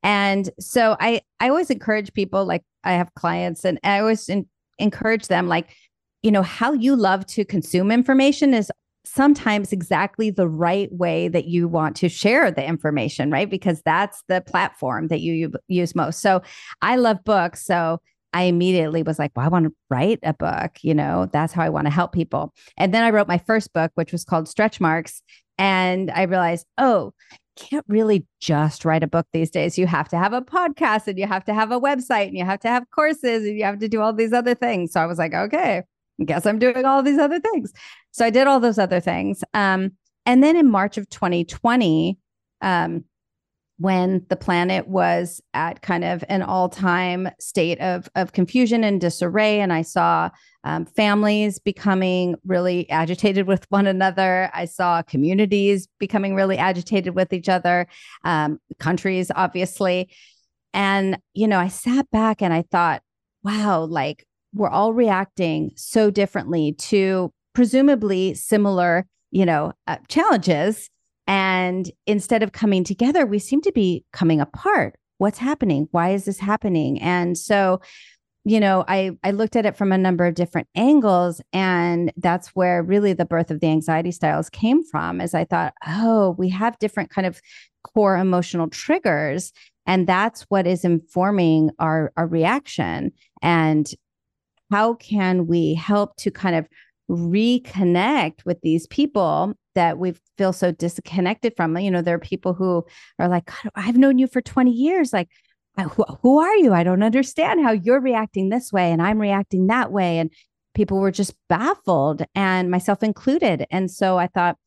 And 0.03 0.49
so 0.59 0.95
I 0.99 1.21
I 1.39 1.49
always 1.49 1.69
encourage 1.69 2.13
people 2.13 2.45
like 2.45 2.63
I 2.83 2.93
have 2.93 3.13
clients 3.15 3.65
and 3.65 3.79
I 3.83 3.99
always 3.99 4.29
in, 4.29 4.45
encourage 4.77 5.27
them 5.27 5.47
like 5.47 5.73
you 6.21 6.31
know 6.31 6.43
how 6.43 6.73
you 6.73 6.95
love 6.95 7.25
to 7.27 7.45
consume 7.45 7.91
information 7.91 8.53
is 8.53 8.71
sometimes 9.05 9.73
exactly 9.73 10.29
the 10.29 10.47
right 10.47 10.91
way 10.93 11.27
that 11.27 11.45
you 11.45 11.67
want 11.67 11.95
to 11.97 12.07
share 12.07 12.49
the 12.51 12.65
information, 12.65 13.29
right? 13.29 13.49
Because 13.49 13.81
that's 13.83 14.23
the 14.29 14.41
platform 14.41 15.09
that 15.09 15.19
you 15.19 15.51
use 15.67 15.93
most. 15.93 16.21
So 16.21 16.41
I 16.81 16.95
love 16.95 17.23
books. 17.25 17.65
So 17.65 17.99
I 18.33 18.43
immediately 18.43 19.03
was 19.03 19.19
like, 19.19 19.31
well, 19.35 19.45
I 19.45 19.49
want 19.49 19.65
to 19.65 19.73
write 19.89 20.19
a 20.23 20.33
book. 20.33 20.77
You 20.81 20.93
know, 20.93 21.29
that's 21.31 21.53
how 21.53 21.63
I 21.63 21.69
want 21.69 21.85
to 21.85 21.91
help 21.91 22.11
people. 22.11 22.53
And 22.77 22.93
then 22.93 23.03
I 23.03 23.11
wrote 23.11 23.27
my 23.27 23.37
first 23.37 23.71
book, 23.73 23.91
which 23.95 24.11
was 24.11 24.25
called 24.25 24.47
Stretch 24.47 24.81
Marks. 24.81 25.21
And 25.57 26.09
I 26.11 26.23
realized, 26.23 26.65
oh, 26.77 27.13
can't 27.55 27.85
really 27.87 28.25
just 28.41 28.83
write 28.83 29.03
a 29.03 29.07
book 29.07 29.27
these 29.31 29.51
days. 29.51 29.77
You 29.77 29.87
have 29.87 30.09
to 30.09 30.17
have 30.17 30.33
a 30.33 30.41
podcast 30.41 31.07
and 31.07 31.17
you 31.17 31.27
have 31.27 31.45
to 31.45 31.53
have 31.53 31.71
a 31.71 31.79
website 31.79 32.27
and 32.27 32.37
you 32.37 32.45
have 32.45 32.59
to 32.61 32.67
have 32.67 32.89
courses 32.89 33.45
and 33.45 33.57
you 33.57 33.63
have 33.63 33.79
to 33.79 33.87
do 33.87 34.01
all 34.01 34.13
these 34.13 34.33
other 34.33 34.55
things. 34.55 34.91
So 34.91 34.99
I 34.99 35.05
was 35.05 35.19
like, 35.19 35.33
okay, 35.33 35.83
I 36.19 36.23
guess 36.23 36.45
I'm 36.45 36.59
doing 36.59 36.85
all 36.85 37.03
these 37.03 37.19
other 37.19 37.39
things. 37.39 37.71
So 38.11 38.25
I 38.25 38.29
did 38.29 38.47
all 38.47 38.59
those 38.59 38.79
other 38.79 38.99
things. 38.99 39.43
Um, 39.53 39.91
and 40.25 40.43
then 40.43 40.55
in 40.55 40.69
March 40.69 40.97
of 40.97 41.09
2020, 41.09 42.17
um, 42.61 43.03
when 43.83 44.25
the 44.29 44.37
planet 44.37 44.87
was 44.87 45.41
at 45.53 45.81
kind 45.81 46.05
of 46.05 46.23
an 46.29 46.41
all-time 46.41 47.27
state 47.37 47.81
of 47.81 48.09
of 48.15 48.31
confusion 48.31 48.81
and 48.81 49.01
disarray, 49.01 49.59
and 49.59 49.73
I 49.73 49.81
saw 49.81 50.29
um, 50.63 50.85
families 50.85 51.59
becoming 51.59 52.35
really 52.45 52.89
agitated 52.89 53.45
with 53.45 53.65
one 53.67 53.85
another. 53.85 54.49
I 54.53 54.63
saw 54.63 55.01
communities 55.01 55.89
becoming 55.99 56.33
really 56.33 56.57
agitated 56.57 57.13
with 57.13 57.33
each 57.33 57.49
other, 57.49 57.87
um, 58.23 58.59
countries, 58.79 59.29
obviously. 59.35 60.09
And, 60.73 61.19
you 61.33 61.49
know, 61.49 61.59
I 61.59 61.67
sat 61.67 62.09
back 62.09 62.41
and 62.41 62.53
I 62.53 62.63
thought, 62.71 63.01
wow, 63.43 63.83
like 63.83 64.25
we're 64.53 64.69
all 64.69 64.93
reacting 64.93 65.71
so 65.75 66.09
differently 66.09 66.71
to 66.73 67.33
presumably 67.53 68.33
similar, 68.33 69.05
you 69.31 69.45
know, 69.45 69.73
uh, 69.87 69.97
challenges. 70.07 70.89
And 71.27 71.89
instead 72.05 72.43
of 72.43 72.51
coming 72.51 72.83
together, 72.83 73.25
we 73.25 73.39
seem 73.39 73.61
to 73.61 73.71
be 73.71 74.03
coming 74.11 74.41
apart. 74.41 74.95
What's 75.17 75.37
happening? 75.37 75.87
Why 75.91 76.09
is 76.09 76.25
this 76.25 76.39
happening? 76.39 77.01
And 77.01 77.37
so, 77.37 77.79
you 78.45 78.59
know, 78.59 78.83
I 78.87 79.11
I 79.23 79.31
looked 79.31 79.55
at 79.55 79.65
it 79.65 79.77
from 79.77 79.93
a 79.93 79.97
number 79.97 80.25
of 80.25 80.35
different 80.35 80.67
angles, 80.75 81.41
and 81.53 82.11
that's 82.17 82.49
where 82.49 82.83
really 82.83 83.13
the 83.13 83.25
birth 83.25 83.51
of 83.51 83.61
the 83.61 83.67
anxiety 83.67 84.11
styles 84.11 84.49
came 84.49 84.83
from. 84.83 85.21
As 85.21 85.33
I 85.33 85.45
thought, 85.45 85.73
oh, 85.87 86.31
we 86.37 86.49
have 86.49 86.77
different 86.79 87.09
kind 87.09 87.25
of 87.25 87.41
core 87.83 88.17
emotional 88.17 88.67
triggers, 88.67 89.53
and 89.85 90.07
that's 90.07 90.41
what 90.43 90.67
is 90.67 90.83
informing 90.83 91.69
our 91.79 92.11
our 92.17 92.27
reaction. 92.27 93.13
And 93.41 93.89
how 94.71 94.95
can 94.95 95.47
we 95.47 95.75
help 95.75 96.17
to 96.17 96.31
kind 96.31 96.55
of 96.55 96.67
reconnect 97.09 98.45
with 98.45 98.61
these 98.61 98.87
people 98.87 99.53
that 99.75 99.97
we 99.97 100.13
feel 100.37 100.53
so 100.53 100.71
disconnected 100.71 101.53
from. 101.55 101.77
You 101.77 101.91
know 101.91 102.01
there 102.01 102.15
are 102.15 102.19
people 102.19 102.53
who 102.53 102.85
are 103.19 103.27
like 103.27 103.51
i've 103.75 103.97
known 103.97 104.17
you 104.17 104.27
for 104.27 104.41
20 104.41 104.71
years. 104.71 105.13
Like 105.13 105.29
who, 105.77 106.03
who 106.21 106.39
are 106.39 106.55
you? 106.55 106.73
I 106.73 106.83
don't 106.83 107.03
understand 107.03 107.63
how 107.63 107.71
you're 107.71 108.01
reacting 108.01 108.49
this 108.49 108.71
way 108.71 108.91
and 108.91 109.01
i'm 109.01 109.19
reacting 109.19 109.67
that 109.67 109.91
way. 109.91 110.19
And 110.19 110.31
people 110.75 110.99
were 110.99 111.11
just 111.11 111.35
baffled 111.49 112.23
and 112.35 112.71
myself 112.71 113.03
included. 113.03 113.65
And 113.71 113.89
so 113.91 114.17
i 114.17 114.27
thought 114.27 114.57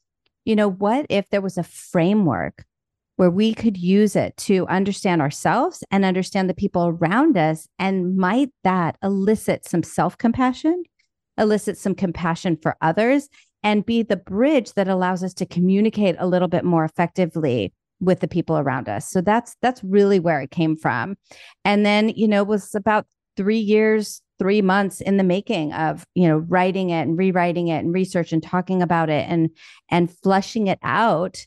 you 0.45 0.57
know 0.57 0.71
what 0.71 1.07
if 1.09 1.28
there 1.31 1.40
was 1.40 1.59
a 1.59 1.62
framework 1.64 2.64
where 3.16 3.31
we 3.31 3.55
could 3.55 3.76
use 3.76 4.14
it 4.14 4.37
to 4.37 4.66
understand 4.69 5.21
ourselves 5.21 5.83
and 5.90 6.05
understand 6.05 6.49
the 6.49 6.55
people 6.55 6.87
around 6.87 7.37
us. 7.37 7.66
And 7.78 8.16
might 8.16 8.50
that 8.62 8.97
elicit 9.02 9.66
some 9.66 9.83
self 9.83 10.16
compassion, 10.19 10.85
elicit 11.38 11.78
some 11.78 11.95
compassion 11.95 12.57
for 12.61 12.76
others, 12.81 13.28
and 13.62 13.87
be 13.87 14.02
the 14.02 14.16
bridge 14.16 14.73
that 14.75 14.88
allows 14.88 15.25
us 15.25 15.35
to 15.35 15.47
communicate 15.47 16.16
a 16.19 16.26
little 16.26 16.49
bit 16.49 16.64
more 16.64 16.85
effectively 16.85 17.73
with 18.00 18.21
the 18.21 18.28
people 18.28 18.59
around 18.59 18.88
us. 18.88 19.11
So 19.11 19.21
that's 19.21 19.57
that's 19.62 19.83
really 19.83 20.21
where 20.21 20.40
it 20.40 20.50
came 20.50 20.76
from. 20.76 21.16
And 21.64 21.85
then, 21.85 22.11
you 22.11 22.28
know, 22.28 22.43
it 22.43 22.49
was 22.49 22.75
about 22.75 23.07
3 23.37 23.59
years, 23.59 24.21
3 24.38 24.62
months 24.62 25.00
in 25.00 25.16
the 25.16 25.25
making 25.25 25.73
of, 25.73 26.05
you 26.14 26.28
know, 26.28 26.38
writing 26.38 26.90
it 26.90 27.02
and 27.02 27.19
rewriting 27.19 27.69
it 27.69 27.78
and 27.78 27.93
research 27.93 28.33
and 28.33 28.43
talking 28.43 28.83
about 28.83 29.11
it 29.11 29.26
and 29.28 29.50
and 29.90 30.14
fleshing 30.23 30.66
it 30.66 30.78
out 30.83 31.38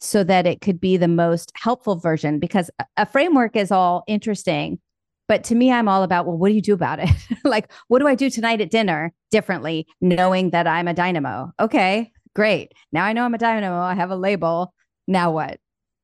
so 0.00 0.22
that 0.22 0.46
it 0.46 0.60
could 0.60 0.80
be 0.80 0.96
the 0.96 1.08
most 1.08 1.50
helpful 1.56 1.96
version 1.96 2.38
because 2.38 2.70
a 2.96 3.06
framework 3.06 3.56
is 3.56 3.72
all 3.72 4.04
interesting 4.06 4.78
but 5.28 5.44
to 5.44 5.54
me 5.54 5.70
i'm 5.70 5.88
all 5.88 6.02
about 6.02 6.26
well 6.26 6.36
what 6.36 6.48
do 6.48 6.54
you 6.54 6.62
do 6.62 6.74
about 6.74 6.98
it? 6.98 7.10
Like 7.44 7.70
what 7.88 8.00
do 8.00 8.08
i 8.08 8.14
do 8.14 8.28
tonight 8.30 8.60
at 8.60 8.70
dinner 8.70 9.12
differently 9.30 9.86
knowing 10.00 10.50
that 10.50 10.66
i'm 10.66 10.88
a 10.88 10.94
dynamo? 10.94 11.52
Okay 11.60 12.12
great. 12.34 12.72
Now 12.92 13.04
i 13.04 13.12
know 13.12 13.24
i'm 13.24 13.34
a 13.34 13.38
dynamo. 13.38 13.80
I 13.80 13.94
have 13.94 14.10
a 14.10 14.16
label. 14.16 14.74
Now 15.06 15.30
what? 15.30 15.58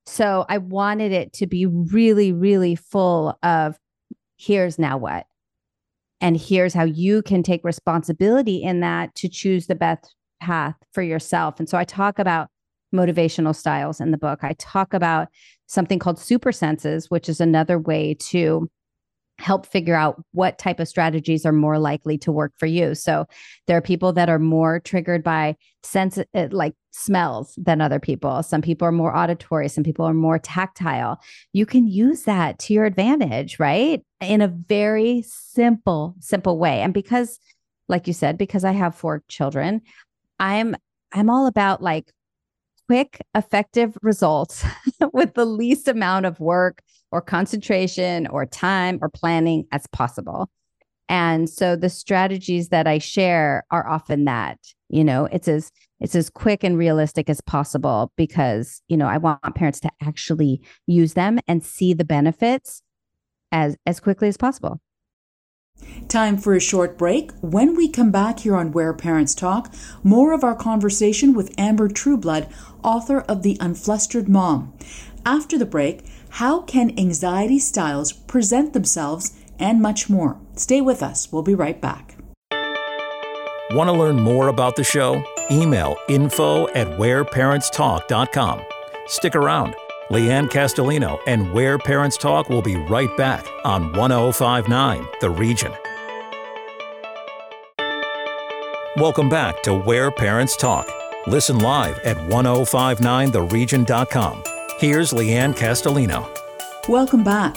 So 0.07 0.47
i 0.49 0.59
wanted 0.59 1.13
it 1.13 1.33
to 1.35 1.47
be 1.47 1.67
really 1.67 2.33
really 2.33 2.75
full 2.75 3.39
of 3.43 3.77
here's 4.37 4.79
now 4.79 4.97
what. 4.97 5.27
And 6.21 6.37
here's 6.37 6.75
how 6.75 6.85
you 6.85 7.23
can 7.23 7.43
take 7.43 7.65
responsibility 7.65 8.63
in 8.63 8.81
that 8.81 9.15
to 9.17 9.29
choose 9.29 9.67
the 9.67 9.75
best 9.75 10.15
path 10.41 10.77
for 10.93 11.03
yourself. 11.03 11.59
And 11.59 11.69
so 11.69 11.77
i 11.79 11.85
talk 11.85 12.19
about 12.19 12.49
motivational 12.95 13.57
styles 13.57 14.01
in 14.01 14.11
the 14.11 14.19
book. 14.19 14.41
I 14.43 14.55
talk 14.59 14.95
about 14.95 15.29
something 15.67 15.99
called 15.99 16.19
super 16.19 16.53
senses, 16.53 17.11
which 17.11 17.29
is 17.29 17.41
another 17.41 17.79
way 17.79 18.15
to 18.21 18.71
help 19.43 19.67
figure 19.67 19.97
out 19.97 20.23
what 20.31 20.57
type 20.57 20.79
of 20.79 20.87
strategies 20.87 21.45
are 21.45 21.53
more 21.53 21.79
likely 21.79 22.17
to 22.17 22.31
work 22.31 22.53
for 22.57 22.67
you. 22.67 22.95
So 22.95 23.27
there 23.67 23.77
are 23.77 23.83
people 23.83 24.13
that 24.13 24.29
are 24.29 24.39
more 24.39 24.79
triggered 24.79 25.25
by 25.25 25.57
sense 25.83 26.17
uh, 26.17 26.49
like 26.53 26.75
smells 26.93 27.55
than 27.57 27.81
other 27.81 27.99
people. 27.99 28.45
Some 28.45 28.63
people 28.63 28.87
are 28.87 28.93
more 28.93 29.15
auditory, 29.17 29.69
some 29.69 29.83
people 29.83 30.05
are 30.07 30.15
more 30.15 30.39
tactile. 30.39 31.21
You 31.53 31.67
can 31.67 31.89
use 31.89 32.23
that 32.23 32.61
to 32.61 32.73
your 32.73 32.85
advantage, 32.85 33.59
right? 33.59 34.01
In 34.21 34.41
a 34.41 34.49
very 34.49 35.23
simple 35.27 36.15
simple 36.21 36.59
way. 36.59 36.81
And 36.81 36.95
because 36.95 37.41
like 37.89 38.07
you 38.07 38.13
said 38.13 38.39
because 38.39 38.65
I 38.65 38.73
have 38.73 38.95
four 38.95 39.25
children, 39.27 39.83
I'm 40.39 40.77
I'm 41.13 41.29
all 41.29 41.49
about 41.49 41.83
like 41.83 42.13
quick, 42.93 43.25
effective 43.35 43.97
results 44.03 44.67
with 45.15 45.33
the 45.33 45.47
least 45.47 45.89
amount 45.89 46.27
of 46.27 46.39
work 46.41 46.83
or 47.11 47.23
concentration 47.23 48.27
or 48.27 48.45
time 48.45 48.99
or 49.01 49.09
planning 49.09 49.65
as 49.73 49.87
possible. 49.95 50.51
And 51.09 51.49
so 51.49 51.75
the 51.75 51.89
strategies 51.89 52.69
that 52.69 52.87
I 52.87 52.99
share 52.99 53.65
are 53.71 53.89
often 53.89 54.27
that, 54.27 54.59
you 54.91 55.05
know, 55.05 55.25
it's 55.25 55.49
as 55.49 55.73
it's 56.01 56.15
as 56.15 56.29
quick 56.29 56.63
and 56.63 56.77
realistic 56.77 57.31
as 57.31 57.41
possible 57.41 58.13
because 58.17 58.83
you 58.89 58.97
know 58.97 59.07
i 59.07 59.17
want 59.17 59.55
parents 59.55 59.79
to 59.79 59.91
actually 60.03 60.61
use 60.87 61.15
them 61.15 61.39
and 61.47 61.65
see 61.65 61.95
the 61.95 62.05
benefits 62.05 62.83
as 63.53 63.77
as 63.87 64.01
quickly 64.01 64.27
as 64.27 64.37
possible 64.37 64.81
Time 66.09 66.37
for 66.37 66.55
a 66.55 66.61
short 66.61 66.99
break. 66.99 67.33
When 67.41 67.77
we 67.77 67.89
come 67.89 68.11
back 68.11 68.41
here 68.41 68.57
on 68.57 68.73
Where 68.73 68.93
Parents 68.93 69.35
Talk, 69.35 69.73
more 70.03 70.33
of 70.33 70.45
our 70.45 70.55
conversation 70.55 71.33
with 71.33 71.55
Amber 71.59 71.89
Trueblood, 71.89 72.49
author 72.83 73.21
of 73.21 73.43
The 73.43 73.57
Unflustered 73.61 74.29
Mom. 74.29 74.73
After 75.25 75.57
the 75.57 75.67
break, 75.67 76.05
how 76.31 76.63
can 76.63 76.99
anxiety 76.99 77.59
styles 77.59 78.13
present 78.13 78.73
themselves 78.73 79.33
and 79.63 79.81
much 79.81 80.11
more. 80.11 80.39
Stay 80.57 80.81
with 80.81 81.03
us. 81.03 81.31
We'll 81.33 81.43
be 81.43 81.55
right 81.55 81.81
back. 81.81 82.17
Want 83.71 83.89
to 83.89 83.93
learn 83.93 84.21
more 84.21 84.49
about 84.49 84.77
the 84.77 84.85
show? 84.85 85.23
Email 85.51 85.97
info 86.09 86.69
at 86.69 86.87
whereparentstalk.com. 86.99 88.61
Stick 89.07 89.35
around. 89.35 89.75
Leanne 90.13 90.49
Castellino 90.51 91.19
and 91.27 91.51
Where 91.55 91.79
Parents 91.79 92.19
Talk 92.19 92.51
will 92.51 92.61
be 92.61 92.77
right 92.77 93.17
back 93.17 93.47
on 93.65 93.95
1059 93.95 95.07
The 95.23 95.31
Region. 95.31 95.73
Welcome 98.99 99.31
back 99.31 99.63
to 99.63 99.75
Where 99.75 100.11
Parents 100.11 100.55
Talk. 100.55 100.87
Listen 101.27 101.61
live 101.61 101.99
at 102.01 102.19
1059theregion.com. 102.29 104.43
Here's 104.79 105.15
Leanne 105.15 105.55
Castellino. 105.55 106.29
Welcome 106.91 107.25
back. 107.25 107.57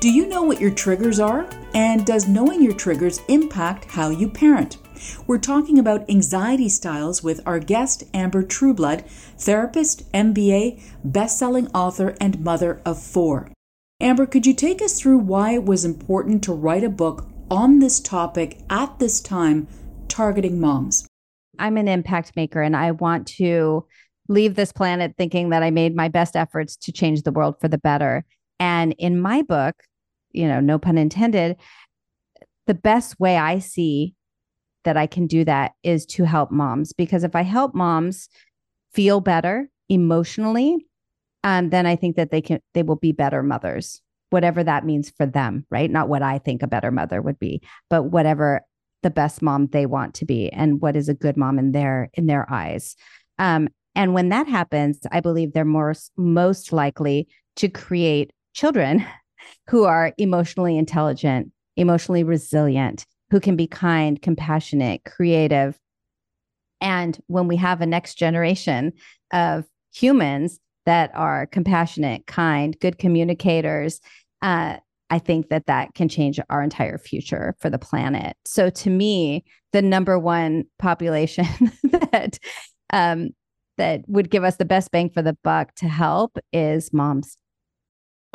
Do 0.00 0.10
you 0.10 0.26
know 0.26 0.42
what 0.42 0.60
your 0.60 0.72
triggers 0.72 1.20
are? 1.20 1.48
And 1.74 2.04
does 2.04 2.26
knowing 2.26 2.60
your 2.60 2.74
triggers 2.74 3.20
impact 3.28 3.84
how 3.84 4.10
you 4.10 4.28
parent? 4.28 4.78
We're 5.26 5.38
talking 5.38 5.78
about 5.78 6.08
anxiety 6.08 6.68
styles 6.68 7.22
with 7.22 7.40
our 7.46 7.58
guest, 7.58 8.04
Amber 8.12 8.42
Trueblood, 8.42 9.04
therapist, 9.38 10.10
MBA, 10.12 10.82
best-selling 11.04 11.68
author, 11.68 12.14
and 12.20 12.40
mother 12.40 12.80
of 12.84 13.02
four. 13.02 13.50
Amber, 14.00 14.26
could 14.26 14.46
you 14.46 14.54
take 14.54 14.82
us 14.82 15.00
through 15.00 15.18
why 15.18 15.52
it 15.52 15.64
was 15.64 15.84
important 15.84 16.42
to 16.44 16.52
write 16.52 16.84
a 16.84 16.88
book 16.90 17.28
on 17.50 17.78
this 17.78 18.00
topic 18.00 18.60
at 18.68 18.98
this 18.98 19.20
time, 19.20 19.68
targeting 20.08 20.60
moms? 20.60 21.06
I'm 21.58 21.76
an 21.76 21.88
impact 21.88 22.32
maker 22.36 22.60
and 22.60 22.76
I 22.76 22.90
want 22.90 23.26
to 23.38 23.86
leave 24.28 24.54
this 24.54 24.72
planet 24.72 25.14
thinking 25.16 25.50
that 25.50 25.62
I 25.62 25.70
made 25.70 25.94
my 25.94 26.08
best 26.08 26.34
efforts 26.36 26.76
to 26.76 26.92
change 26.92 27.22
the 27.22 27.32
world 27.32 27.56
for 27.60 27.68
the 27.68 27.78
better. 27.78 28.24
And 28.58 28.94
in 28.98 29.20
my 29.20 29.42
book, 29.42 29.76
you 30.32 30.48
know, 30.48 30.60
no 30.60 30.78
pun 30.78 30.98
intended, 30.98 31.56
the 32.66 32.74
best 32.74 33.20
way 33.20 33.36
I 33.36 33.58
see 33.58 34.14
that 34.84 34.96
I 34.96 35.06
can 35.06 35.26
do 35.26 35.44
that 35.44 35.72
is 35.82 36.06
to 36.06 36.24
help 36.24 36.50
moms 36.50 36.92
because 36.92 37.24
if 37.24 37.34
I 37.34 37.42
help 37.42 37.74
moms 37.74 38.28
feel 38.92 39.20
better 39.20 39.68
emotionally, 39.88 40.86
um, 41.42 41.70
then 41.70 41.86
I 41.86 41.96
think 41.96 42.16
that 42.16 42.30
they 42.30 42.40
can 42.40 42.60
they 42.72 42.82
will 42.82 42.96
be 42.96 43.12
better 43.12 43.42
mothers, 43.42 44.00
whatever 44.30 44.64
that 44.64 44.86
means 44.86 45.10
for 45.10 45.26
them, 45.26 45.66
right? 45.70 45.90
Not 45.90 46.08
what 46.08 46.22
I 46.22 46.38
think 46.38 46.62
a 46.62 46.66
better 46.66 46.90
mother 46.90 47.20
would 47.20 47.38
be, 47.38 47.62
but 47.90 48.04
whatever 48.04 48.62
the 49.02 49.10
best 49.10 49.42
mom 49.42 49.66
they 49.66 49.84
want 49.84 50.14
to 50.14 50.24
be 50.24 50.50
and 50.50 50.80
what 50.80 50.96
is 50.96 51.08
a 51.08 51.14
good 51.14 51.36
mom 51.36 51.58
in 51.58 51.72
their 51.72 52.10
in 52.14 52.26
their 52.26 52.50
eyes. 52.50 52.96
Um, 53.38 53.68
and 53.94 54.14
when 54.14 54.30
that 54.30 54.48
happens, 54.48 55.00
I 55.12 55.20
believe 55.20 55.52
they're 55.52 55.64
more 55.64 55.94
most 56.16 56.72
likely 56.72 57.28
to 57.56 57.68
create 57.68 58.32
children 58.54 59.04
who 59.68 59.84
are 59.84 60.12
emotionally 60.18 60.78
intelligent, 60.78 61.52
emotionally 61.76 62.24
resilient, 62.24 63.06
who 63.34 63.40
can 63.40 63.56
be 63.56 63.66
kind, 63.66 64.22
compassionate, 64.22 65.02
creative. 65.04 65.76
And 66.80 67.18
when 67.26 67.48
we 67.48 67.56
have 67.56 67.80
a 67.80 67.86
next 67.86 68.14
generation 68.14 68.92
of 69.32 69.64
humans 69.92 70.60
that 70.86 71.10
are 71.16 71.46
compassionate, 71.46 72.28
kind, 72.28 72.78
good 72.78 72.96
communicators, 72.96 74.00
uh, 74.40 74.76
I 75.10 75.18
think 75.18 75.48
that 75.48 75.66
that 75.66 75.94
can 75.94 76.08
change 76.08 76.38
our 76.48 76.62
entire 76.62 76.96
future 76.96 77.56
for 77.58 77.70
the 77.70 77.78
planet. 77.78 78.36
So 78.44 78.70
to 78.70 78.88
me, 78.88 79.42
the 79.72 79.82
number 79.82 80.16
one 80.16 80.66
population 80.78 81.46
that 81.82 82.38
um, 82.92 83.30
that 83.78 84.02
would 84.06 84.30
give 84.30 84.44
us 84.44 84.58
the 84.58 84.64
best 84.64 84.92
bang 84.92 85.10
for 85.10 85.22
the 85.22 85.36
buck 85.42 85.74
to 85.78 85.88
help 85.88 86.38
is 86.52 86.92
moms. 86.92 87.36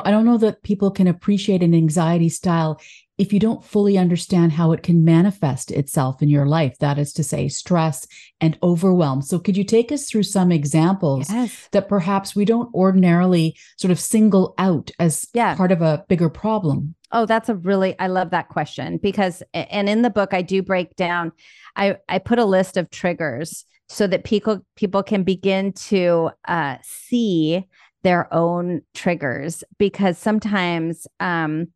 I 0.04 0.10
don't 0.10 0.24
know 0.24 0.38
that 0.38 0.62
people 0.62 0.90
can 0.90 1.06
appreciate 1.06 1.62
an 1.62 1.74
anxiety 1.74 2.28
style 2.28 2.80
if 3.18 3.34
you 3.34 3.38
don't 3.38 3.62
fully 3.62 3.98
understand 3.98 4.52
how 4.52 4.72
it 4.72 4.82
can 4.82 5.04
manifest 5.04 5.70
itself 5.70 6.22
in 6.22 6.30
your 6.30 6.46
life. 6.46 6.78
That 6.78 6.98
is 6.98 7.12
to 7.12 7.22
say, 7.22 7.48
stress 7.48 8.06
and 8.40 8.58
overwhelm. 8.62 9.20
So, 9.20 9.38
could 9.38 9.56
you 9.56 9.64
take 9.64 9.92
us 9.92 10.08
through 10.08 10.22
some 10.22 10.50
examples 10.50 11.30
yes. 11.30 11.68
that 11.72 11.88
perhaps 11.88 12.34
we 12.34 12.46
don't 12.46 12.74
ordinarily 12.74 13.56
sort 13.76 13.90
of 13.90 14.00
single 14.00 14.54
out 14.56 14.90
as 14.98 15.26
yeah. 15.34 15.54
part 15.54 15.70
of 15.70 15.82
a 15.82 16.04
bigger 16.08 16.30
problem? 16.30 16.94
Oh, 17.12 17.26
that's 17.26 17.48
a 17.48 17.56
really, 17.56 17.98
I 17.98 18.06
love 18.06 18.30
that 18.30 18.48
question 18.48 18.98
because, 19.02 19.42
and 19.52 19.88
in 19.88 20.02
the 20.02 20.10
book, 20.10 20.32
I 20.32 20.42
do 20.42 20.62
break 20.62 20.96
down, 20.96 21.32
I, 21.76 21.96
I 22.08 22.20
put 22.20 22.38
a 22.38 22.44
list 22.44 22.76
of 22.76 22.90
triggers 22.90 23.66
so 23.90 24.06
that 24.06 24.22
people 24.22 24.64
people 24.76 25.02
can 25.02 25.24
begin 25.24 25.72
to 25.72 26.30
uh, 26.46 26.76
see 26.82 27.66
their 28.02 28.32
own 28.32 28.82
triggers 28.94 29.62
because 29.78 30.16
sometimes 30.18 31.06
um, 31.20 31.68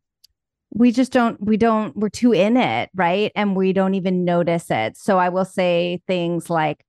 we 0.73 0.91
just 0.91 1.11
don't 1.11 1.41
we 1.41 1.57
don't 1.57 1.95
we're 1.95 2.09
too 2.09 2.33
in 2.33 2.57
it 2.57 2.89
right? 2.95 3.31
And 3.35 3.55
we 3.55 3.73
don't 3.73 3.95
even 3.95 4.25
notice 4.25 4.69
it. 4.69 4.97
So 4.97 5.17
i 5.17 5.29
will 5.29 5.45
say 5.45 6.01
things 6.07 6.49
like 6.49 6.83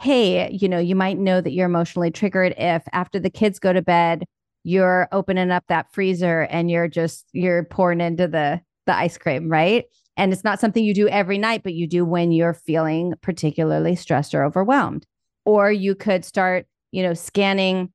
hey 0.00 0.50
you 0.50 0.68
know 0.68 0.78
you 0.78 0.94
might 0.94 1.18
know 1.18 1.40
that 1.40 1.52
you're 1.52 1.66
emotionally 1.66 2.10
triggered 2.10 2.54
if 2.56 2.82
after 2.92 3.18
the 3.20 3.30
kids 3.30 3.58
go 3.58 3.72
to 3.72 3.82
bed 3.82 4.24
you're 4.64 5.08
opening 5.12 5.50
up 5.50 5.64
that 5.68 5.92
freezer 5.92 6.42
and 6.50 6.70
you're 6.70 6.88
just 6.88 7.26
you're 7.32 7.64
pouring 7.64 8.00
into 8.00 8.26
the 8.28 8.60
the 8.86 8.94
ice 8.94 9.16
cream 9.18 9.48
right? 9.48 9.84
And 10.16 10.32
it's 10.32 10.44
not 10.44 10.60
something 10.60 10.84
you 10.84 10.94
do 10.94 11.08
every 11.08 11.38
night 11.38 11.62
but 11.62 11.74
you 11.74 11.86
do 11.86 12.04
when 12.04 12.32
you're 12.32 12.54
feeling 12.54 13.14
particularly 13.22 13.96
stressed 13.96 14.34
or 14.34 14.44
overwhelmed. 14.44 15.06
Or 15.46 15.72
you 15.72 15.94
could 15.94 16.24
start 16.24 16.66
you 16.92 17.02
know 17.02 17.14
scanning 17.14 17.92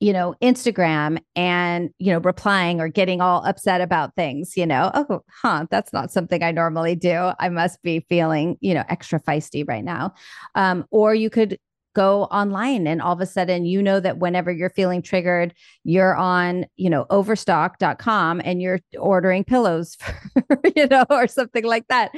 you 0.00 0.12
know, 0.12 0.34
Instagram 0.42 1.18
and, 1.34 1.90
you 1.98 2.12
know, 2.12 2.18
replying 2.18 2.80
or 2.80 2.88
getting 2.88 3.20
all 3.20 3.44
upset 3.44 3.80
about 3.80 4.14
things, 4.14 4.56
you 4.56 4.66
know, 4.66 4.90
oh, 4.94 5.22
huh, 5.42 5.66
that's 5.70 5.92
not 5.92 6.12
something 6.12 6.42
I 6.42 6.52
normally 6.52 6.94
do. 6.94 7.32
I 7.38 7.48
must 7.48 7.82
be 7.82 8.00
feeling, 8.08 8.58
you 8.60 8.74
know, 8.74 8.84
extra 8.88 9.20
feisty 9.20 9.66
right 9.66 9.84
now. 9.84 10.12
Um, 10.54 10.84
or 10.90 11.14
you 11.14 11.30
could 11.30 11.58
go 11.94 12.24
online 12.24 12.86
and 12.86 13.00
all 13.00 13.14
of 13.14 13.22
a 13.22 13.26
sudden 13.26 13.64
you 13.64 13.82
know 13.82 13.98
that 13.98 14.18
whenever 14.18 14.52
you're 14.52 14.68
feeling 14.68 15.00
triggered 15.00 15.54
you're 15.82 16.14
on 16.14 16.66
you 16.76 16.90
know 16.90 17.06
overstock.com 17.08 18.42
and 18.44 18.60
you're 18.60 18.80
ordering 18.98 19.42
pillows 19.42 19.94
for, 20.46 20.60
you 20.76 20.86
know 20.88 21.06
or 21.08 21.26
something 21.26 21.64
like 21.64 21.86
that 21.88 22.10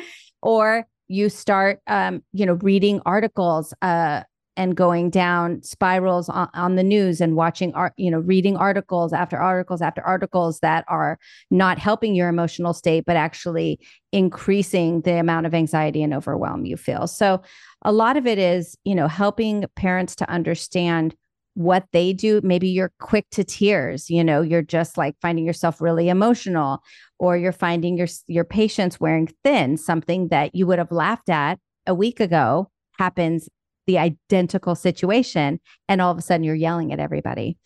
or 0.42 0.84
you 1.06 1.28
start 1.28 1.78
um, 1.86 2.24
you 2.32 2.44
know 2.44 2.54
reading 2.54 3.00
articles 3.06 3.72
uh, 3.80 4.24
and 4.58 4.76
going 4.76 5.08
down 5.08 5.62
spirals 5.62 6.28
on, 6.28 6.50
on 6.52 6.74
the 6.74 6.82
news 6.82 7.20
and 7.20 7.36
watching 7.36 7.72
art, 7.74 7.92
you 7.96 8.10
know, 8.10 8.18
reading 8.18 8.56
articles 8.56 9.12
after 9.12 9.38
articles 9.38 9.80
after 9.80 10.02
articles 10.02 10.58
that 10.58 10.84
are 10.88 11.16
not 11.52 11.78
helping 11.78 12.16
your 12.16 12.28
emotional 12.28 12.74
state, 12.74 13.04
but 13.06 13.16
actually 13.16 13.78
increasing 14.12 15.00
the 15.02 15.16
amount 15.16 15.46
of 15.46 15.54
anxiety 15.54 16.02
and 16.02 16.12
overwhelm 16.12 16.66
you 16.66 16.76
feel. 16.76 17.06
So 17.06 17.40
a 17.82 17.92
lot 17.92 18.16
of 18.16 18.26
it 18.26 18.36
is, 18.36 18.76
you 18.84 18.96
know, 18.96 19.06
helping 19.06 19.64
parents 19.76 20.16
to 20.16 20.28
understand 20.28 21.14
what 21.54 21.86
they 21.92 22.12
do 22.12 22.40
maybe 22.44 22.68
you're 22.68 22.92
quick 23.00 23.26
to 23.32 23.42
tears 23.42 24.08
you 24.08 24.22
know 24.22 24.42
you're 24.42 24.62
just 24.62 24.96
like 24.96 25.16
finding 25.20 25.44
yourself 25.44 25.80
really 25.80 26.08
emotional 26.08 26.80
or 27.18 27.36
you're 27.36 27.50
finding 27.50 27.96
your 27.98 28.06
your 28.28 28.44
patients 28.44 29.00
wearing 29.00 29.28
thin 29.42 29.76
something 29.76 30.28
that 30.28 30.54
you 30.54 30.68
would 30.68 30.78
have 30.78 30.92
laughed 30.92 31.28
at 31.28 31.58
a 31.84 31.92
week 31.92 32.20
ago 32.20 32.70
happens 33.00 33.48
the 33.88 33.98
identical 33.98 34.76
situation 34.76 35.58
and 35.88 36.00
all 36.00 36.12
of 36.12 36.18
a 36.18 36.22
sudden 36.22 36.44
you're 36.44 36.54
yelling 36.54 36.92
at 36.92 37.00
everybody. 37.00 37.56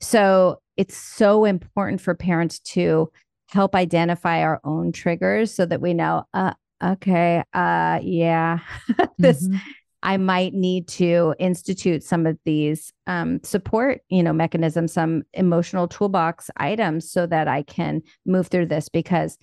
So 0.00 0.60
it's 0.76 0.96
so 0.96 1.44
important 1.44 2.00
for 2.00 2.14
parents 2.14 2.58
to 2.60 3.12
help 3.50 3.74
identify 3.74 4.40
our 4.42 4.60
own 4.64 4.90
triggers 4.90 5.54
so 5.54 5.64
that 5.66 5.80
we 5.80 5.94
know 5.94 6.24
uh 6.34 6.52
okay 6.82 7.44
uh 7.54 8.00
yeah 8.02 8.58
this 9.18 9.46
mm-hmm. 9.46 9.56
I 10.02 10.18
might 10.18 10.54
need 10.54 10.86
to 10.88 11.34
institute 11.38 12.04
some 12.04 12.26
of 12.26 12.38
these 12.44 12.92
um, 13.08 13.40
support, 13.42 14.02
you 14.08 14.22
know, 14.22 14.32
mechanisms, 14.32 14.92
some 14.92 15.24
emotional 15.32 15.88
toolbox 15.88 16.48
items, 16.58 17.10
so 17.10 17.26
that 17.26 17.48
I 17.48 17.62
can 17.62 18.02
move 18.24 18.46
through 18.46 18.66
this. 18.66 18.88
Because 18.88 19.36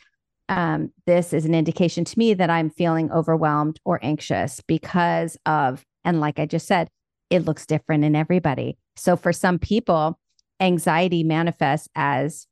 um, 0.48 0.93
this 1.06 1.34
is 1.34 1.43
an 1.43 1.54
indication 1.54 2.06
to 2.06 2.19
me 2.19 2.34
that 2.36 2.50
I'm 2.50 2.69
feeling 2.69 3.12
overwhelmed 3.12 3.82
or 3.84 4.00
anxious 4.04 4.62
because 4.65 5.36
of 5.46 5.84
and 6.06 6.20
like 6.20 6.39
I 6.39 6.46
just 6.46 6.68
said, 6.68 6.89
it 7.30 7.46
looks 7.46 7.66
different 7.66 8.04
in 8.04 8.16
everybody. 8.16 8.78
So 8.96 9.16
for 9.16 9.34
some 9.34 9.60
people, 9.60 10.20
anxiety 10.60 11.24
manifests 11.24 11.88
as 11.96 12.48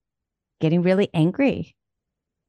getting 0.60 0.82
really 0.82 1.10
angry, 1.14 1.76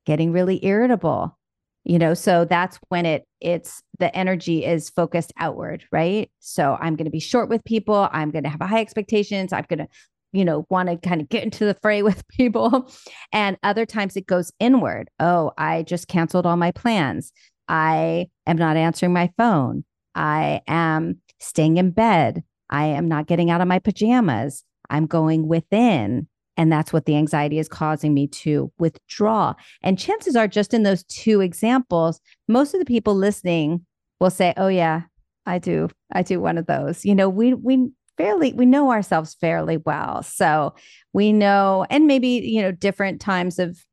getting 0.06 0.32
really 0.32 0.64
irritable. 0.64 1.38
You 1.84 1.98
know, 1.98 2.14
so 2.14 2.44
that's 2.44 2.78
when 2.90 3.06
it 3.06 3.24
it's 3.40 3.82
the 3.98 4.14
energy 4.14 4.64
is 4.64 4.88
focused 4.88 5.32
outward, 5.36 5.84
right? 5.90 6.30
So 6.38 6.78
I'm 6.80 6.94
going 6.94 7.06
to 7.06 7.10
be 7.10 7.18
short 7.18 7.48
with 7.48 7.64
people. 7.64 8.08
I'm 8.12 8.30
going 8.30 8.44
to 8.44 8.50
have 8.50 8.60
high 8.60 8.80
expectations. 8.80 9.52
I'm 9.52 9.64
going 9.68 9.80
to, 9.80 9.88
you 10.32 10.44
know, 10.44 10.64
want 10.70 10.90
to 10.90 10.96
kind 10.96 11.20
of 11.20 11.28
get 11.28 11.42
into 11.42 11.64
the 11.64 11.76
fray 11.82 12.02
with 12.04 12.26
people. 12.28 12.88
And 13.32 13.56
other 13.64 13.84
times 13.84 14.16
it 14.16 14.26
goes 14.26 14.52
inward. 14.60 15.10
Oh, 15.18 15.50
I 15.58 15.82
just 15.82 16.06
canceled 16.06 16.46
all 16.46 16.56
my 16.56 16.70
plans. 16.70 17.32
I 17.66 18.28
am 18.46 18.56
not 18.56 18.76
answering 18.76 19.12
my 19.12 19.32
phone. 19.36 19.84
I 20.14 20.60
am 20.66 21.20
staying 21.40 21.76
in 21.76 21.90
bed. 21.90 22.42
I 22.70 22.86
am 22.86 23.08
not 23.08 23.26
getting 23.26 23.50
out 23.50 23.60
of 23.60 23.68
my 23.68 23.78
pajamas. 23.78 24.64
I'm 24.90 25.06
going 25.06 25.48
within. 25.48 26.28
And 26.56 26.70
that's 26.70 26.92
what 26.92 27.06
the 27.06 27.16
anxiety 27.16 27.58
is 27.58 27.68
causing 27.68 28.12
me 28.12 28.26
to 28.28 28.70
withdraw. 28.78 29.54
And 29.82 29.98
chances 29.98 30.36
are, 30.36 30.48
just 30.48 30.74
in 30.74 30.82
those 30.82 31.02
two 31.04 31.40
examples, 31.40 32.20
most 32.46 32.74
of 32.74 32.80
the 32.80 32.86
people 32.86 33.14
listening 33.14 33.86
will 34.20 34.30
say, 34.30 34.52
Oh, 34.56 34.68
yeah, 34.68 35.02
I 35.46 35.58
do. 35.58 35.88
I 36.12 36.22
do 36.22 36.40
one 36.40 36.58
of 36.58 36.66
those. 36.66 37.04
You 37.04 37.14
know, 37.14 37.28
we, 37.28 37.54
we, 37.54 37.90
fairly 38.18 38.52
we 38.52 38.66
know 38.66 38.90
ourselves 38.90 39.34
fairly 39.40 39.78
well 39.78 40.22
so 40.22 40.74
we 41.12 41.32
know 41.32 41.86
and 41.88 42.06
maybe 42.06 42.28
you 42.28 42.60
know 42.60 42.70
different 42.70 43.20
times 43.20 43.58
of 43.58 43.84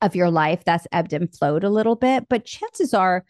of 0.00 0.14
your 0.14 0.30
life 0.30 0.62
that's 0.64 0.86
ebbed 0.92 1.12
and 1.12 1.34
flowed 1.36 1.64
a 1.64 1.68
little 1.68 1.96
bit 1.96 2.28
but 2.28 2.44
chances 2.44 2.94
are 2.94 3.24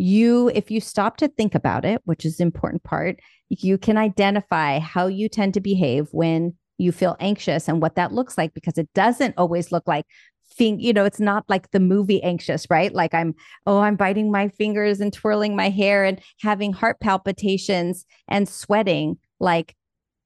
you 0.00 0.50
if 0.54 0.70
you 0.70 0.80
stop 0.80 1.18
to 1.18 1.28
think 1.28 1.54
about 1.54 1.84
it 1.84 2.00
which 2.04 2.24
is 2.24 2.40
important 2.40 2.82
part 2.82 3.18
you 3.48 3.76
can 3.76 3.98
identify 3.98 4.78
how 4.78 5.06
you 5.06 5.28
tend 5.28 5.52
to 5.52 5.60
behave 5.60 6.08
when 6.12 6.54
you 6.78 6.90
feel 6.90 7.16
anxious 7.20 7.68
and 7.68 7.82
what 7.82 7.96
that 7.96 8.12
looks 8.12 8.38
like 8.38 8.54
because 8.54 8.78
it 8.78 8.88
doesn't 8.94 9.34
always 9.36 9.70
look 9.70 9.86
like 9.86 10.06
think 10.54 10.80
you 10.82 10.92
know 10.92 11.04
it's 11.04 11.20
not 11.20 11.44
like 11.48 11.70
the 11.70 11.80
movie 11.80 12.22
anxious 12.22 12.66
right? 12.70 12.92
Like 12.92 13.14
i'm 13.14 13.34
oh 13.66 13.80
i'm 13.80 13.96
biting 13.96 14.30
my 14.30 14.48
fingers 14.48 15.00
and 15.00 15.12
twirling 15.12 15.54
my 15.54 15.68
hair 15.68 16.04
and 16.04 16.20
having 16.40 16.72
heart 16.72 16.98
palpitations 17.00 18.04
and 18.28 18.48
sweating. 18.48 19.18
Like 19.38 19.74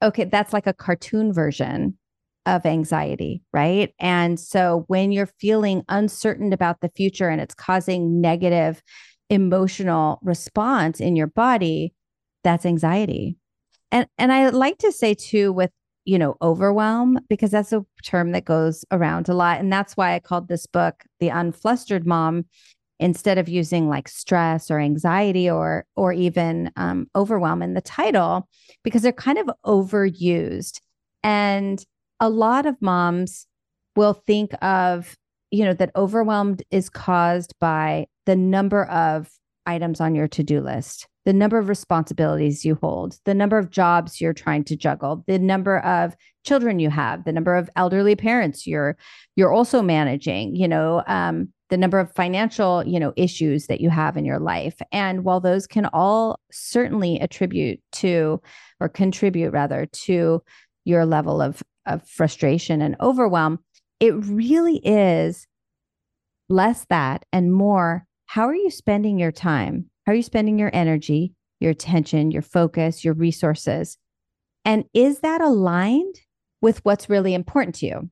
okay 0.02 0.24
that's 0.24 0.52
like 0.52 0.66
a 0.66 0.72
cartoon 0.72 1.32
version 1.32 1.98
of 2.46 2.66
anxiety 2.66 3.42
right? 3.52 3.94
And 3.98 4.38
so 4.38 4.84
when 4.86 5.12
you're 5.12 5.30
feeling 5.40 5.82
uncertain 5.88 6.52
about 6.52 6.80
the 6.80 6.90
future 6.94 7.28
and 7.28 7.40
it's 7.40 7.54
causing 7.54 8.20
negative 8.20 8.82
emotional 9.30 10.18
response 10.22 11.00
in 11.00 11.16
your 11.16 11.26
body 11.26 11.94
that's 12.42 12.66
anxiety 12.66 13.36
and 13.90 14.06
and 14.18 14.32
i 14.32 14.48
like 14.50 14.78
to 14.78 14.92
say 14.92 15.14
too 15.14 15.52
with 15.52 15.70
you 16.04 16.18
know, 16.18 16.36
overwhelm, 16.42 17.18
because 17.28 17.50
that's 17.50 17.72
a 17.72 17.84
term 18.02 18.32
that 18.32 18.44
goes 18.44 18.84
around 18.90 19.28
a 19.28 19.34
lot. 19.34 19.58
And 19.58 19.72
that's 19.72 19.96
why 19.96 20.14
I 20.14 20.18
called 20.18 20.48
this 20.48 20.66
book 20.66 21.04
The 21.18 21.30
Unflustered 21.30 22.04
Mom 22.04 22.44
instead 23.00 23.38
of 23.38 23.48
using 23.48 23.88
like 23.88 24.06
stress 24.06 24.70
or 24.70 24.78
anxiety 24.78 25.50
or 25.50 25.84
or 25.96 26.12
even 26.12 26.70
um, 26.76 27.08
overwhelm 27.16 27.60
in 27.60 27.74
the 27.74 27.80
title 27.80 28.48
because 28.84 29.02
they're 29.02 29.12
kind 29.12 29.38
of 29.38 29.50
overused 29.66 30.80
and 31.22 31.84
a 32.20 32.28
lot 32.28 32.66
of 32.66 32.80
moms 32.80 33.48
will 33.96 34.14
think 34.14 34.52
of 34.62 35.16
you 35.54 35.64
know 35.64 35.74
that 35.74 35.90
overwhelmed 35.96 36.62
is 36.70 36.88
caused 36.90 37.54
by 37.60 38.06
the 38.26 38.36
number 38.36 38.84
of 38.86 39.30
items 39.66 40.00
on 40.00 40.14
your 40.14 40.28
to-do 40.28 40.60
list 40.60 41.06
the 41.24 41.32
number 41.32 41.58
of 41.58 41.68
responsibilities 41.68 42.64
you 42.64 42.78
hold, 42.82 43.18
the 43.24 43.34
number 43.34 43.58
of 43.58 43.70
jobs 43.70 44.20
you're 44.20 44.34
trying 44.34 44.62
to 44.64 44.76
juggle, 44.76 45.24
the 45.26 45.38
number 45.38 45.78
of 45.78 46.14
children 46.44 46.78
you 46.78 46.90
have, 46.90 47.24
the 47.24 47.32
number 47.32 47.56
of 47.56 47.70
elderly 47.76 48.14
parents 48.14 48.66
you're 48.66 48.96
you're 49.34 49.52
also 49.52 49.82
managing, 49.82 50.54
you 50.54 50.68
know, 50.68 51.02
um, 51.06 51.48
the 51.70 51.78
number 51.78 51.98
of 51.98 52.12
financial, 52.12 52.86
you 52.86 53.00
know, 53.00 53.12
issues 53.16 53.66
that 53.66 53.80
you 53.80 53.88
have 53.88 54.16
in 54.16 54.24
your 54.24 54.38
life. 54.38 54.76
And 54.92 55.24
while 55.24 55.40
those 55.40 55.66
can 55.66 55.86
all 55.86 56.38
certainly 56.52 57.18
attribute 57.20 57.80
to 57.92 58.40
or 58.80 58.88
contribute 58.88 59.50
rather 59.50 59.86
to 59.86 60.42
your 60.84 61.06
level 61.06 61.40
of 61.40 61.62
of 61.86 62.06
frustration 62.08 62.82
and 62.82 62.96
overwhelm, 63.00 63.58
it 64.04 64.12
really 64.12 64.76
is 64.84 65.46
less 66.50 66.84
that 66.90 67.24
and 67.32 67.50
more 67.50 68.04
how 68.26 68.46
are 68.46 68.54
you 68.54 68.70
spending 68.70 69.18
your 69.18 69.32
time? 69.32 69.88
How 70.04 70.12
are 70.12 70.16
you 70.16 70.22
spending 70.22 70.58
your 70.58 70.70
energy, 70.74 71.32
your 71.58 71.70
attention, 71.70 72.30
your 72.30 72.42
focus, 72.42 73.02
your 73.02 73.14
resources? 73.14 73.96
And 74.62 74.84
is 74.92 75.20
that 75.20 75.40
aligned 75.40 76.16
with 76.60 76.84
what's 76.84 77.08
really 77.08 77.32
important 77.32 77.76
to 77.76 77.86
you? 77.86 78.10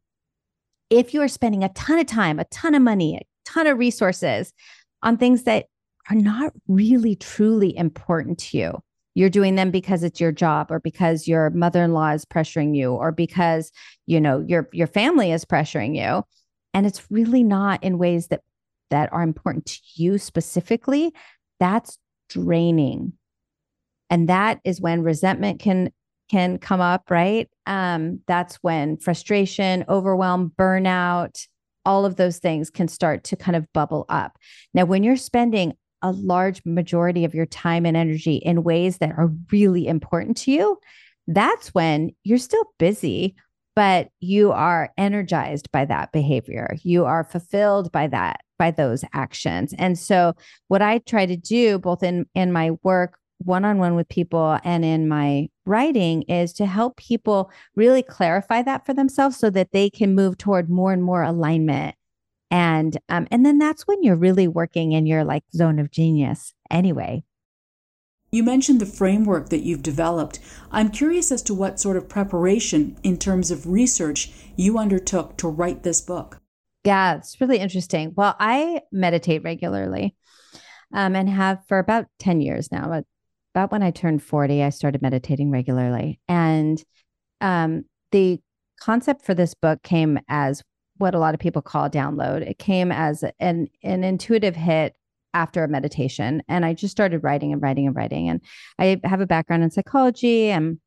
If 0.89 1.13
you 1.13 1.21
are 1.21 1.29
spending 1.29 1.63
a 1.63 1.69
ton 1.71 1.99
of 1.99 2.07
time, 2.07 2.39
a 2.39 2.45
ton 2.45 2.75
of 2.75 2.81
money, 2.81 3.17
a 3.17 3.23
ton 3.45 3.67
of 3.67 3.77
resources 3.77 4.55
on 5.03 5.19
things 5.19 5.43
that 5.43 5.67
are 6.09 6.17
not 6.17 6.55
really 6.69 7.17
truly 7.17 7.77
important 7.77 8.39
to 8.39 8.57
you, 8.57 8.79
you're 9.14 9.31
doing 9.31 9.55
them 9.55 9.70
because 9.70 10.03
it's 10.03 10.20
your 10.20 10.33
job 10.33 10.70
or 10.70 10.81
because 10.81 11.29
your 11.29 11.51
mother-in-law 11.51 12.11
is 12.11 12.25
pressuring 12.25 12.77
you 12.77 12.92
or 12.92 13.12
because 13.12 13.70
you 14.07 14.20
know 14.20 14.44
your 14.46 14.68
your 14.72 14.87
family 14.87 15.33
is 15.33 15.44
pressuring 15.44 15.96
you. 15.96 16.25
And 16.75 16.87
it's 16.87 17.11
really 17.11 17.42
not 17.42 17.83
in 17.83 17.98
ways 17.98 18.29
that 18.29 18.40
that 18.90 19.12
are 19.12 19.22
important 19.22 19.66
to 19.66 19.79
you 19.94 20.18
specifically. 20.18 21.12
That's 21.61 21.98
draining. 22.29 23.14
And 24.11 24.29
that 24.29 24.61
is 24.64 24.81
when 24.81 25.03
resentment 25.03 25.61
can 25.61 25.90
can 26.31 26.59
come 26.59 26.81
up 26.81 27.11
right? 27.11 27.48
Um 27.66 28.20
that's 28.27 28.57
when 28.57 28.96
frustration 28.96 29.85
overwhelm 29.88 30.53
burnout 30.57 31.46
all 31.85 32.05
of 32.05 32.16
those 32.16 32.38
things 32.38 32.70
can 32.70 32.87
start 32.88 33.25
to 33.25 33.37
kind 33.37 33.57
of 33.57 33.70
bubble 33.72 34.07
up. 34.09 34.38
Now 34.72 34.85
when 34.85 35.03
you're 35.03 35.16
spending 35.16 35.75
a 36.03 36.12
large 36.12 36.62
majority 36.65 37.25
of 37.25 37.35
your 37.35 37.47
time 37.47 37.87
and 37.87 37.97
energy 37.97 38.37
in 38.37 38.62
ways 38.62 38.99
that 38.99 39.12
are 39.17 39.31
really 39.51 39.87
important 39.87 40.37
to 40.37 40.51
you 40.51 40.79
that's 41.29 41.69
when 41.69 42.11
you're 42.25 42.38
still 42.38 42.65
busy 42.79 43.35
but 43.75 44.09
you 44.21 44.53
are 44.53 44.91
energized 44.99 45.71
by 45.73 45.85
that 45.85 46.12
behavior 46.12 46.77
you 46.83 47.05
are 47.05 47.25
fulfilled 47.25 47.91
by 47.93 48.07
that 48.07 48.41
by 48.62 48.71
those 48.71 49.05
actions. 49.12 49.75
And 49.77 49.99
so 49.99 50.35
what 50.69 50.83
I 50.83 50.99
try 50.99 51.27
to 51.27 51.37
do 51.37 51.81
both 51.81 52.05
in 52.05 52.27
in 52.37 52.53
my 52.53 52.71
work 52.85 53.19
one-on-one 53.38 53.97
with 53.97 54.09
people 54.09 54.57
and 54.62 54.85
in 54.85 55.09
my 55.09 55.49
writing 55.67 56.23
is 56.23 56.53
to 56.53 56.65
help 56.65 56.97
people 56.97 57.51
really 57.75 58.05
clarify 58.05 58.62
that 58.62 58.87
for 58.87 58.95
themselves 58.95 59.37
so 59.37 59.51
that 59.51 59.73
they 59.73 59.91
can 59.91 60.15
move 60.15 60.38
toward 60.38 60.71
more 60.71 60.93
and 60.93 61.03
more 61.03 61.25
alignment 61.25 61.97
and 62.53 62.99
um, 63.09 63.27
and 63.33 63.45
then 63.45 63.59
that's 63.59 63.88
when 63.88 64.03
you're 64.05 64.15
really 64.15 64.47
working 64.47 64.93
in 64.93 65.07
your 65.07 65.25
like 65.25 65.43
zone 65.53 65.81
of 65.81 65.91
genius 65.91 66.55
anyway 66.71 67.25
you 68.35 68.43
mentioned 68.43 68.81
the 68.81 68.87
framework 68.87 69.51
that 69.51 69.61
you've 69.61 69.83
developed. 69.83 70.38
I'm 70.71 70.88
curious 70.88 71.31
as 71.31 71.43
to 71.43 71.53
what 71.53 71.79
sort 71.79 71.99
of 71.99 72.09
preparation 72.09 72.97
in 73.03 73.19
terms 73.19 73.51
of 73.51 73.67
research 73.67 74.31
you 74.57 74.79
undertook 74.79 75.37
to 75.37 75.49
write 75.49 75.83
this 75.83 76.01
book. 76.01 76.41
Yeah, 76.83 77.17
it's 77.17 77.38
really 77.43 77.59
interesting. 77.59 78.15
Well, 78.17 78.35
I 78.41 78.81
meditate 78.91 79.45
regularly 79.45 80.17
um, 80.95 81.15
and 81.15 81.29
have 81.29 81.59
for 81.69 81.79
about 81.79 82.07
10 82.21 82.41
years 82.41 82.73
now. 82.73 82.88
But 82.88 83.05
about 83.55 83.71
when 83.71 83.83
I 83.83 83.91
turned 83.91 84.23
40, 84.23 84.62
I 84.62 84.71
started 84.71 85.03
meditating 85.03 85.51
regularly. 85.51 86.19
And 86.27 86.83
um, 87.43 87.85
the 88.12 88.41
concept 88.81 89.27
for 89.27 89.35
this 89.35 89.53
book 89.53 89.83
came 89.83 90.19
as 90.27 90.62
what 91.03 91.15
a 91.15 91.19
lot 91.19 91.35
of 91.35 91.41
people 91.41 91.61
call 91.61 91.91
download. 91.91 92.49
It 92.49 92.59
came 92.59 92.91
as 92.93 93.25
an, 93.41 93.69
an 93.83 94.05
intuitive 94.05 94.57
hit 94.57 94.95
after 95.35 95.65
a 95.65 95.69
meditation. 95.69 96.43
And 96.49 96.65
I 96.65 96.75
just 96.75 96.93
started 96.93 97.25
writing 97.25 97.53
and 97.53 97.61
writing 97.61 97.87
and 97.87 97.97
writing. 97.97 98.29
And 98.29 98.41
I 98.79 99.01
have 99.05 99.21
a 99.21 99.27
background 99.27 99.62
in 99.65 99.71
psychology. 99.71 100.51
and 100.51 100.79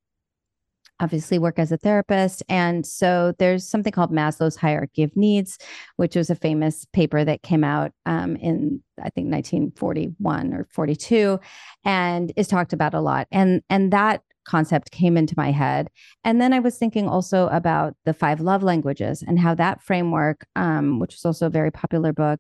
obviously 1.02 1.38
work 1.38 1.60
as 1.60 1.74
a 1.74 1.78
therapist. 1.78 2.42
And 2.48 2.86
so 2.86 3.34
there's 3.38 3.68
something 3.68 3.92
called 3.92 4.14
Maslow's 4.14 4.56
hierarchy 4.56 5.04
of 5.04 5.14
needs, 5.18 5.58
which 5.98 6.16
was 6.16 6.30
a 6.30 6.36
famous 6.36 6.86
paper 6.94 7.26
that 7.26 7.44
came 7.44 7.66
out 7.66 7.92
um, 8.06 8.38
in, 8.38 8.82
I 8.98 9.10
think, 9.10 9.30
1941 9.30 10.54
or 10.54 10.68
42 10.72 11.38
and 11.84 12.32
is 12.38 12.48
talked 12.48 12.72
about 12.72 12.94
a 12.94 13.02
lot. 13.02 13.28
And, 13.30 13.62
and 13.70 13.92
that 13.92 14.22
concept 14.46 14.92
came 14.92 15.18
into 15.18 15.34
my 15.38 15.52
head. 15.52 15.90
And 16.24 16.40
then 16.40 16.54
I 16.54 16.60
was 16.60 16.78
thinking 16.78 17.08
also 17.08 17.48
about 17.48 17.96
the 18.06 18.14
five 18.14 18.40
love 18.40 18.64
languages 18.64 19.24
and 19.26 19.40
how 19.40 19.56
that 19.56 19.82
framework, 19.82 20.46
um, 20.56 21.00
which 21.00 21.16
is 21.16 21.26
also 21.26 21.48
a 21.48 21.52
very 21.52 21.72
popular 21.72 22.14
book, 22.14 22.40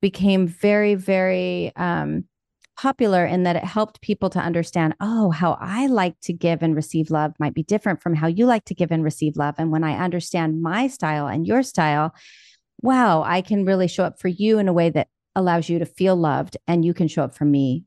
became 0.00 0.46
very, 0.46 0.94
very 0.94 1.72
um, 1.76 2.24
popular 2.76 3.24
in 3.24 3.44
that 3.44 3.56
it 3.56 3.64
helped 3.64 4.00
people 4.02 4.30
to 4.30 4.38
understand, 4.38 4.94
oh, 5.00 5.30
how 5.30 5.56
I 5.60 5.86
like 5.86 6.14
to 6.22 6.32
give 6.32 6.62
and 6.62 6.76
receive 6.76 7.10
love 7.10 7.32
might 7.38 7.54
be 7.54 7.62
different 7.62 8.02
from 8.02 8.14
how 8.14 8.26
you 8.26 8.46
like 8.46 8.64
to 8.66 8.74
give 8.74 8.92
and 8.92 9.02
receive 9.02 9.36
love. 9.36 9.54
And 9.58 9.72
when 9.72 9.84
I 9.84 9.96
understand 9.96 10.62
my 10.62 10.86
style 10.86 11.26
and 11.26 11.46
your 11.46 11.62
style, 11.62 12.14
wow, 12.82 13.22
I 13.22 13.40
can 13.40 13.64
really 13.64 13.88
show 13.88 14.04
up 14.04 14.20
for 14.20 14.28
you 14.28 14.58
in 14.58 14.68
a 14.68 14.72
way 14.72 14.90
that 14.90 15.08
allows 15.34 15.68
you 15.68 15.78
to 15.78 15.86
feel 15.86 16.16
loved 16.16 16.56
and 16.66 16.84
you 16.84 16.94
can 16.94 17.08
show 17.08 17.22
up 17.24 17.34
for 17.34 17.44
me 17.44 17.84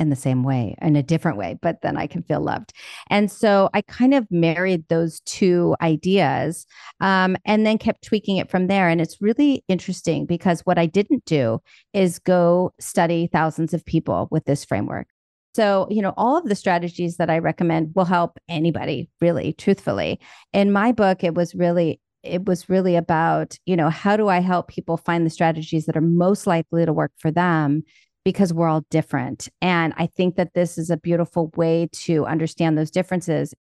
in 0.00 0.08
the 0.08 0.16
same 0.16 0.42
way, 0.42 0.74
in 0.80 0.96
a 0.96 1.02
different 1.02 1.36
way, 1.36 1.58
but 1.60 1.82
then 1.82 1.96
I 1.96 2.06
can 2.06 2.22
feel 2.22 2.40
loved. 2.40 2.72
And 3.10 3.30
so 3.30 3.68
I 3.74 3.82
kind 3.82 4.14
of 4.14 4.26
married 4.30 4.88
those 4.88 5.20
two 5.20 5.76
ideas 5.82 6.66
um, 7.00 7.36
and 7.44 7.66
then 7.66 7.78
kept 7.78 8.02
tweaking 8.02 8.38
it 8.38 8.50
from 8.50 8.66
there. 8.66 8.88
And 8.88 9.00
it's 9.00 9.20
really 9.20 9.62
interesting 9.68 10.24
because 10.24 10.62
what 10.62 10.78
I 10.78 10.86
didn't 10.86 11.26
do 11.26 11.60
is 11.92 12.18
go 12.18 12.72
study 12.80 13.28
thousands 13.30 13.74
of 13.74 13.84
people 13.84 14.26
with 14.30 14.46
this 14.46 14.64
framework. 14.64 15.06
So, 15.54 15.86
you 15.90 16.00
know, 16.00 16.14
all 16.16 16.38
of 16.38 16.44
the 16.48 16.54
strategies 16.54 17.16
that 17.18 17.28
I 17.28 17.38
recommend 17.38 17.92
will 17.94 18.04
help 18.04 18.38
anybody, 18.48 19.10
really, 19.20 19.52
truthfully. 19.52 20.18
In 20.52 20.72
my 20.72 20.92
book, 20.92 21.22
it 21.22 21.34
was 21.34 21.54
really 21.54 22.00
it 22.22 22.44
was 22.44 22.68
really 22.68 22.96
about, 22.96 23.56
you 23.64 23.74
know, 23.74 23.88
how 23.88 24.14
do 24.14 24.28
I 24.28 24.40
help 24.40 24.68
people 24.68 24.98
find 24.98 25.24
the 25.24 25.30
strategies 25.30 25.86
that 25.86 25.96
are 25.96 26.02
most 26.02 26.46
likely 26.46 26.84
to 26.84 26.92
work 26.92 27.12
for 27.16 27.30
them 27.30 27.82
because 28.24 28.52
we're 28.52 28.68
all 28.68 28.84
different. 28.90 29.48
And 29.60 29.94
I 29.96 30.06
think 30.06 30.36
that 30.36 30.54
this 30.54 30.78
is 30.78 30.90
a 30.90 30.96
beautiful 30.96 31.50
way 31.56 31.88
to 31.92 32.26
understand 32.26 32.76
those 32.76 32.90
differences. 32.90 33.54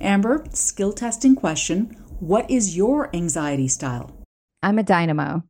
Amber, 0.00 0.44
skill 0.52 0.92
testing 0.92 1.34
question. 1.34 1.96
What 2.20 2.50
is 2.50 2.76
your 2.76 3.14
anxiety 3.14 3.68
style? 3.68 4.10
I'm 4.62 4.78
a 4.78 4.82
dynamo, 4.82 5.42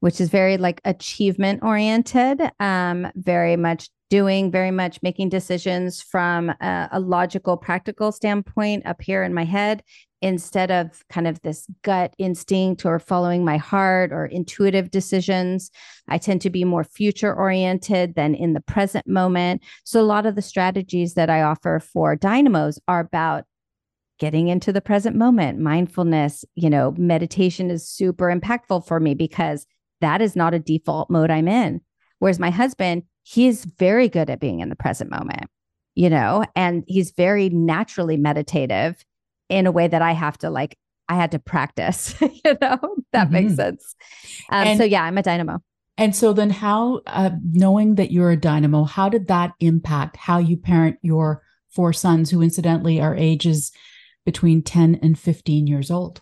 which 0.00 0.20
is 0.20 0.28
very 0.28 0.58
like 0.58 0.80
achievement 0.84 1.62
oriented, 1.62 2.40
um, 2.60 3.10
very 3.14 3.56
much 3.56 3.88
doing, 4.10 4.50
very 4.50 4.70
much 4.70 5.00
making 5.02 5.30
decisions 5.30 6.02
from 6.02 6.50
a, 6.60 6.88
a 6.92 7.00
logical, 7.00 7.56
practical 7.56 8.12
standpoint 8.12 8.84
up 8.84 9.00
here 9.00 9.22
in 9.22 9.32
my 9.32 9.44
head 9.44 9.82
instead 10.20 10.70
of 10.70 11.02
kind 11.08 11.26
of 11.26 11.40
this 11.40 11.66
gut 11.82 12.14
instinct 12.18 12.84
or 12.84 12.98
following 12.98 13.44
my 13.44 13.56
heart 13.56 14.12
or 14.12 14.26
intuitive 14.26 14.90
decisions. 14.90 15.70
I 16.08 16.18
tend 16.18 16.42
to 16.42 16.50
be 16.50 16.64
more 16.64 16.84
future 16.84 17.34
oriented 17.34 18.16
than 18.16 18.34
in 18.34 18.52
the 18.52 18.60
present 18.60 19.06
moment. 19.06 19.62
So, 19.84 20.00
a 20.00 20.02
lot 20.02 20.26
of 20.26 20.34
the 20.34 20.42
strategies 20.42 21.14
that 21.14 21.30
I 21.30 21.42
offer 21.42 21.80
for 21.80 22.16
dynamos 22.16 22.78
are 22.86 23.00
about 23.00 23.44
getting 24.18 24.48
into 24.48 24.72
the 24.72 24.82
present 24.82 25.16
moment, 25.16 25.58
mindfulness, 25.58 26.44
you 26.54 26.68
know, 26.68 26.94
meditation 26.98 27.70
is 27.70 27.88
super 27.88 28.26
impactful 28.26 28.86
for 28.86 29.00
me 29.00 29.14
because 29.14 29.66
that 30.02 30.20
is 30.20 30.36
not 30.36 30.52
a 30.52 30.58
default 30.58 31.08
mode 31.08 31.30
I'm 31.30 31.48
in. 31.48 31.80
Whereas 32.18 32.38
my 32.38 32.50
husband, 32.50 33.04
he 33.30 33.46
is 33.46 33.64
very 33.64 34.08
good 34.08 34.28
at 34.28 34.40
being 34.40 34.58
in 34.58 34.70
the 34.70 34.76
present 34.76 35.08
moment, 35.08 35.48
you 35.94 36.10
know, 36.10 36.44
and 36.56 36.82
he's 36.88 37.12
very 37.12 37.48
naturally 37.48 38.16
meditative 38.16 39.04
in 39.48 39.66
a 39.66 39.70
way 39.70 39.86
that 39.86 40.02
I 40.02 40.12
have 40.12 40.36
to 40.38 40.50
like, 40.50 40.76
I 41.08 41.14
had 41.14 41.30
to 41.30 41.38
practice, 41.38 42.12
you 42.20 42.56
know, 42.60 42.78
that 43.12 43.28
mm-hmm. 43.28 43.32
makes 43.32 43.54
sense. 43.54 43.94
Um, 44.50 44.66
and, 44.66 44.78
so 44.78 44.84
yeah, 44.84 45.04
I'm 45.04 45.16
a 45.16 45.22
dynamo. 45.22 45.60
And 45.96 46.16
so 46.16 46.32
then 46.32 46.50
how, 46.50 47.02
uh, 47.06 47.30
knowing 47.52 47.94
that 47.94 48.10
you're 48.10 48.32
a 48.32 48.36
dynamo, 48.36 48.82
how 48.82 49.08
did 49.08 49.28
that 49.28 49.52
impact 49.60 50.16
how 50.16 50.38
you 50.38 50.56
parent 50.56 50.98
your 51.00 51.42
four 51.70 51.92
sons 51.92 52.30
who 52.30 52.42
incidentally 52.42 53.00
are 53.00 53.14
ages 53.14 53.70
between 54.26 54.60
10 54.60 54.98
and 55.02 55.16
15 55.16 55.68
years 55.68 55.88
old? 55.88 56.20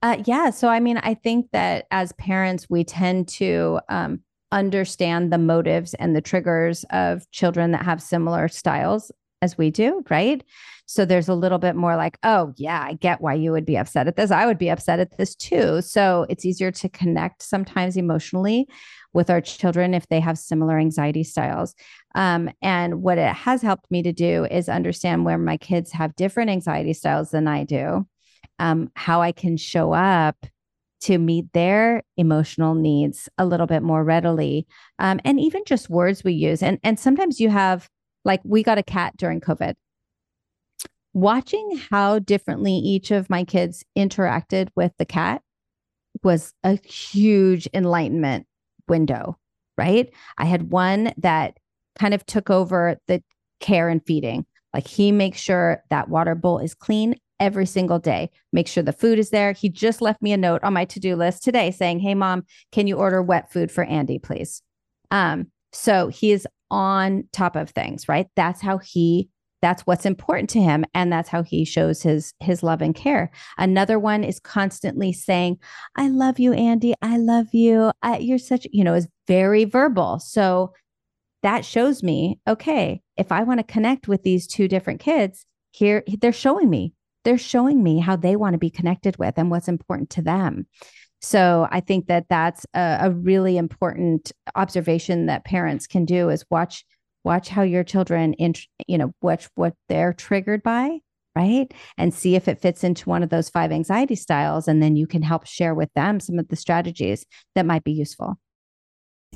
Uh, 0.00 0.22
yeah. 0.26 0.50
So, 0.50 0.68
I 0.68 0.78
mean, 0.78 0.98
I 0.98 1.14
think 1.14 1.50
that 1.50 1.86
as 1.90 2.12
parents, 2.12 2.70
we 2.70 2.84
tend 2.84 3.26
to 3.30 3.80
um, 3.88 4.20
understand 4.52 5.32
the 5.32 5.38
motives 5.38 5.94
and 5.94 6.14
the 6.14 6.20
triggers 6.20 6.84
of 6.90 7.30
children 7.30 7.72
that 7.72 7.84
have 7.84 8.02
similar 8.02 8.48
styles 8.48 9.12
as 9.42 9.56
we 9.56 9.70
do, 9.70 10.02
right? 10.10 10.42
So 10.86 11.04
there's 11.04 11.28
a 11.28 11.34
little 11.34 11.58
bit 11.58 11.76
more 11.76 11.96
like, 11.96 12.18
oh, 12.22 12.54
yeah, 12.56 12.82
I 12.82 12.94
get 12.94 13.20
why 13.20 13.34
you 13.34 13.52
would 13.52 13.66
be 13.66 13.76
upset 13.76 14.08
at 14.08 14.16
this. 14.16 14.30
I 14.30 14.46
would 14.46 14.58
be 14.58 14.70
upset 14.70 15.00
at 15.00 15.16
this 15.18 15.34
too. 15.34 15.82
So 15.82 16.26
it's 16.28 16.46
easier 16.46 16.70
to 16.72 16.88
connect 16.88 17.42
sometimes 17.42 17.96
emotionally 17.96 18.66
with 19.12 19.30
our 19.30 19.40
children 19.40 19.94
if 19.94 20.08
they 20.08 20.20
have 20.20 20.38
similar 20.38 20.78
anxiety 20.78 21.24
styles. 21.24 21.74
Um, 22.14 22.50
and 22.62 23.02
what 23.02 23.18
it 23.18 23.32
has 23.34 23.62
helped 23.62 23.90
me 23.90 24.02
to 24.02 24.12
do 24.12 24.46
is 24.50 24.68
understand 24.68 25.24
where 25.24 25.38
my 25.38 25.56
kids 25.56 25.92
have 25.92 26.16
different 26.16 26.50
anxiety 26.50 26.94
styles 26.94 27.30
than 27.30 27.46
I 27.46 27.64
do, 27.64 28.06
um, 28.58 28.90
how 28.94 29.20
I 29.20 29.32
can 29.32 29.56
show 29.56 29.92
up 29.92 30.36
to 31.00 31.18
meet 31.18 31.52
their 31.52 32.02
emotional 32.16 32.74
needs 32.74 33.28
a 33.38 33.46
little 33.46 33.66
bit 33.66 33.82
more 33.82 34.02
readily 34.02 34.66
um, 34.98 35.20
and 35.24 35.38
even 35.38 35.62
just 35.66 35.88
words 35.88 36.24
we 36.24 36.32
use 36.32 36.62
and 36.62 36.78
and 36.82 36.98
sometimes 36.98 37.38
you 37.40 37.48
have 37.50 37.88
like 38.28 38.40
we 38.44 38.62
got 38.62 38.78
a 38.78 38.82
cat 38.82 39.16
during 39.16 39.40
COVID. 39.40 39.74
Watching 41.14 41.80
how 41.90 42.20
differently 42.20 42.74
each 42.74 43.10
of 43.10 43.30
my 43.30 43.42
kids 43.42 43.84
interacted 43.96 44.68
with 44.76 44.92
the 44.98 45.06
cat 45.06 45.42
was 46.22 46.52
a 46.62 46.78
huge 46.86 47.66
enlightenment 47.72 48.46
window, 48.86 49.38
right? 49.76 50.12
I 50.36 50.44
had 50.44 50.70
one 50.70 51.12
that 51.16 51.56
kind 51.98 52.14
of 52.14 52.24
took 52.26 52.50
over 52.50 52.98
the 53.08 53.22
care 53.60 53.88
and 53.88 54.04
feeding. 54.04 54.46
Like 54.74 54.86
he 54.86 55.10
makes 55.10 55.40
sure 55.40 55.82
that 55.90 56.08
water 56.08 56.34
bowl 56.34 56.58
is 56.58 56.74
clean 56.74 57.16
every 57.40 57.66
single 57.66 57.98
day. 57.98 58.30
Make 58.52 58.68
sure 58.68 58.82
the 58.82 58.92
food 58.92 59.18
is 59.18 59.30
there. 59.30 59.52
He 59.52 59.68
just 59.68 60.00
left 60.00 60.22
me 60.22 60.32
a 60.32 60.36
note 60.36 60.62
on 60.64 60.72
my 60.72 60.84
to-do 60.84 61.16
list 61.16 61.42
today 61.44 61.70
saying, 61.70 62.00
"Hey 62.00 62.14
mom, 62.14 62.44
can 62.72 62.86
you 62.86 62.96
order 62.96 63.22
wet 63.22 63.52
food 63.52 63.70
for 63.70 63.84
Andy, 63.84 64.18
please?" 64.18 64.62
Um, 65.10 65.48
so 65.72 66.08
he 66.08 66.32
is 66.32 66.46
on 66.70 67.24
top 67.32 67.56
of 67.56 67.70
things, 67.70 68.08
right? 68.08 68.28
That's 68.36 68.60
how 68.60 68.78
he 68.78 69.30
that's 69.60 69.82
what's 69.82 70.06
important 70.06 70.50
to 70.50 70.60
him 70.60 70.84
and 70.94 71.12
that's 71.12 71.28
how 71.28 71.42
he 71.42 71.64
shows 71.64 72.02
his 72.02 72.32
his 72.40 72.62
love 72.62 72.80
and 72.80 72.94
care 72.94 73.30
another 73.56 73.98
one 73.98 74.24
is 74.24 74.40
constantly 74.40 75.12
saying 75.12 75.58
i 75.96 76.08
love 76.08 76.38
you 76.38 76.52
andy 76.52 76.94
i 77.02 77.16
love 77.16 77.52
you 77.52 77.90
I, 78.02 78.18
you're 78.18 78.38
such 78.38 78.66
you 78.72 78.84
know 78.84 78.94
is 78.94 79.08
very 79.26 79.64
verbal 79.64 80.18
so 80.20 80.72
that 81.42 81.64
shows 81.64 82.02
me 82.02 82.38
okay 82.46 83.02
if 83.16 83.32
i 83.32 83.42
want 83.42 83.58
to 83.58 83.64
connect 83.64 84.08
with 84.08 84.22
these 84.22 84.46
two 84.46 84.68
different 84.68 85.00
kids 85.00 85.44
here 85.72 86.04
they're 86.20 86.32
showing 86.32 86.70
me 86.70 86.92
they're 87.28 87.36
showing 87.36 87.82
me 87.82 87.98
how 87.98 88.16
they 88.16 88.36
want 88.36 88.54
to 88.54 88.58
be 88.58 88.70
connected 88.70 89.18
with 89.18 89.34
and 89.36 89.50
what's 89.50 89.68
important 89.68 90.08
to 90.08 90.22
them 90.22 90.66
so 91.20 91.68
I 91.70 91.80
think 91.80 92.06
that 92.06 92.26
that's 92.30 92.64
a, 92.74 92.98
a, 93.02 93.10
really 93.10 93.56
important 93.58 94.30
observation 94.54 95.26
that 95.26 95.44
parents 95.44 95.86
can 95.86 96.04
do 96.04 96.30
is 96.30 96.44
watch 96.48 96.84
watch 97.24 97.48
how 97.48 97.62
your 97.62 97.84
children 97.84 98.32
in, 98.34 98.54
you 98.86 98.96
know 98.96 99.12
watch 99.20 99.46
what 99.56 99.74
they're 99.90 100.14
triggered 100.14 100.62
by 100.62 101.00
right 101.36 101.74
and 101.98 102.14
see 102.14 102.34
if 102.34 102.48
it 102.48 102.62
fits 102.62 102.82
into 102.82 103.10
one 103.10 103.22
of 103.22 103.28
those 103.28 103.50
five 103.50 103.72
anxiety 103.72 104.14
styles 104.14 104.66
and 104.66 104.82
then 104.82 104.96
you 104.96 105.06
can 105.06 105.22
help 105.22 105.46
share 105.46 105.74
with 105.74 105.92
them 105.94 106.20
some 106.20 106.38
of 106.38 106.48
the 106.48 106.56
strategies 106.56 107.26
that 107.54 107.66
might 107.66 107.84
be 107.84 107.92
useful 107.92 108.38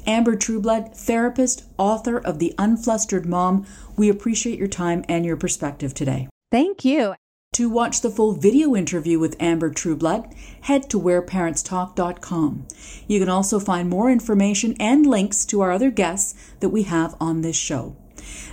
Amber 0.06 0.36
Trueblood, 0.36 0.96
therapist, 0.96 1.64
author 1.76 2.16
of 2.16 2.38
The 2.38 2.54
Unflustered 2.56 3.26
Mom, 3.26 3.66
we 3.94 4.08
appreciate 4.08 4.58
your 4.58 4.66
time 4.66 5.04
and 5.06 5.26
your 5.26 5.36
perspective 5.36 5.92
today. 5.92 6.28
Thank 6.50 6.82
you. 6.82 7.14
To 7.52 7.68
watch 7.68 8.00
the 8.00 8.08
full 8.08 8.32
video 8.32 8.74
interview 8.74 9.18
with 9.18 9.36
Amber 9.38 9.68
Trueblood, 9.68 10.32
head 10.62 10.88
to 10.88 10.98
whereparentstalk.com. 10.98 12.66
You 13.06 13.20
can 13.20 13.28
also 13.28 13.60
find 13.60 13.90
more 13.90 14.10
information 14.10 14.74
and 14.80 15.04
links 15.04 15.44
to 15.46 15.60
our 15.60 15.70
other 15.70 15.90
guests 15.90 16.34
that 16.60 16.70
we 16.70 16.84
have 16.84 17.14
on 17.20 17.42
this 17.42 17.54
show. 17.54 17.94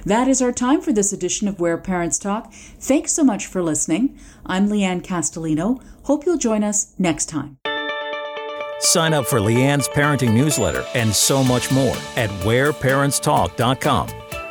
That 0.06 0.28
is 0.28 0.42
our 0.42 0.52
time 0.52 0.82
for 0.82 0.92
this 0.92 1.14
edition 1.14 1.48
of 1.48 1.62
Where 1.62 1.78
Parents 1.78 2.20
Talk. 2.20 2.52
Thanks 2.52 3.14
so 3.14 3.24
much 3.24 3.46
for 3.46 3.64
listening. 3.64 4.20
I'm 4.46 4.68
Leanne 4.68 5.02
Castellino. 5.02 5.82
Hope 6.04 6.26
you'll 6.26 6.38
join 6.38 6.66
us 6.66 6.94
next 7.00 7.28
time. 7.28 7.58
Sign 8.80 9.14
up 9.14 9.28
for 9.28 9.40
Leanne's 9.40 9.88
parenting 9.88 10.34
newsletter 10.34 10.86
and 10.94 11.16
so 11.16 11.42
much 11.42 11.72
more 11.72 11.96
at 12.18 12.30
whereparentstalk.com. 12.42 14.10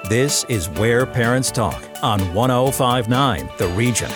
This 0.09 0.45
is 0.45 0.71
Where 0.71 1.05
Parents 1.05 1.51
Talk 1.51 1.85
on 2.03 2.33
1059 2.33 3.51
The 3.59 3.69
Region. 3.69 4.11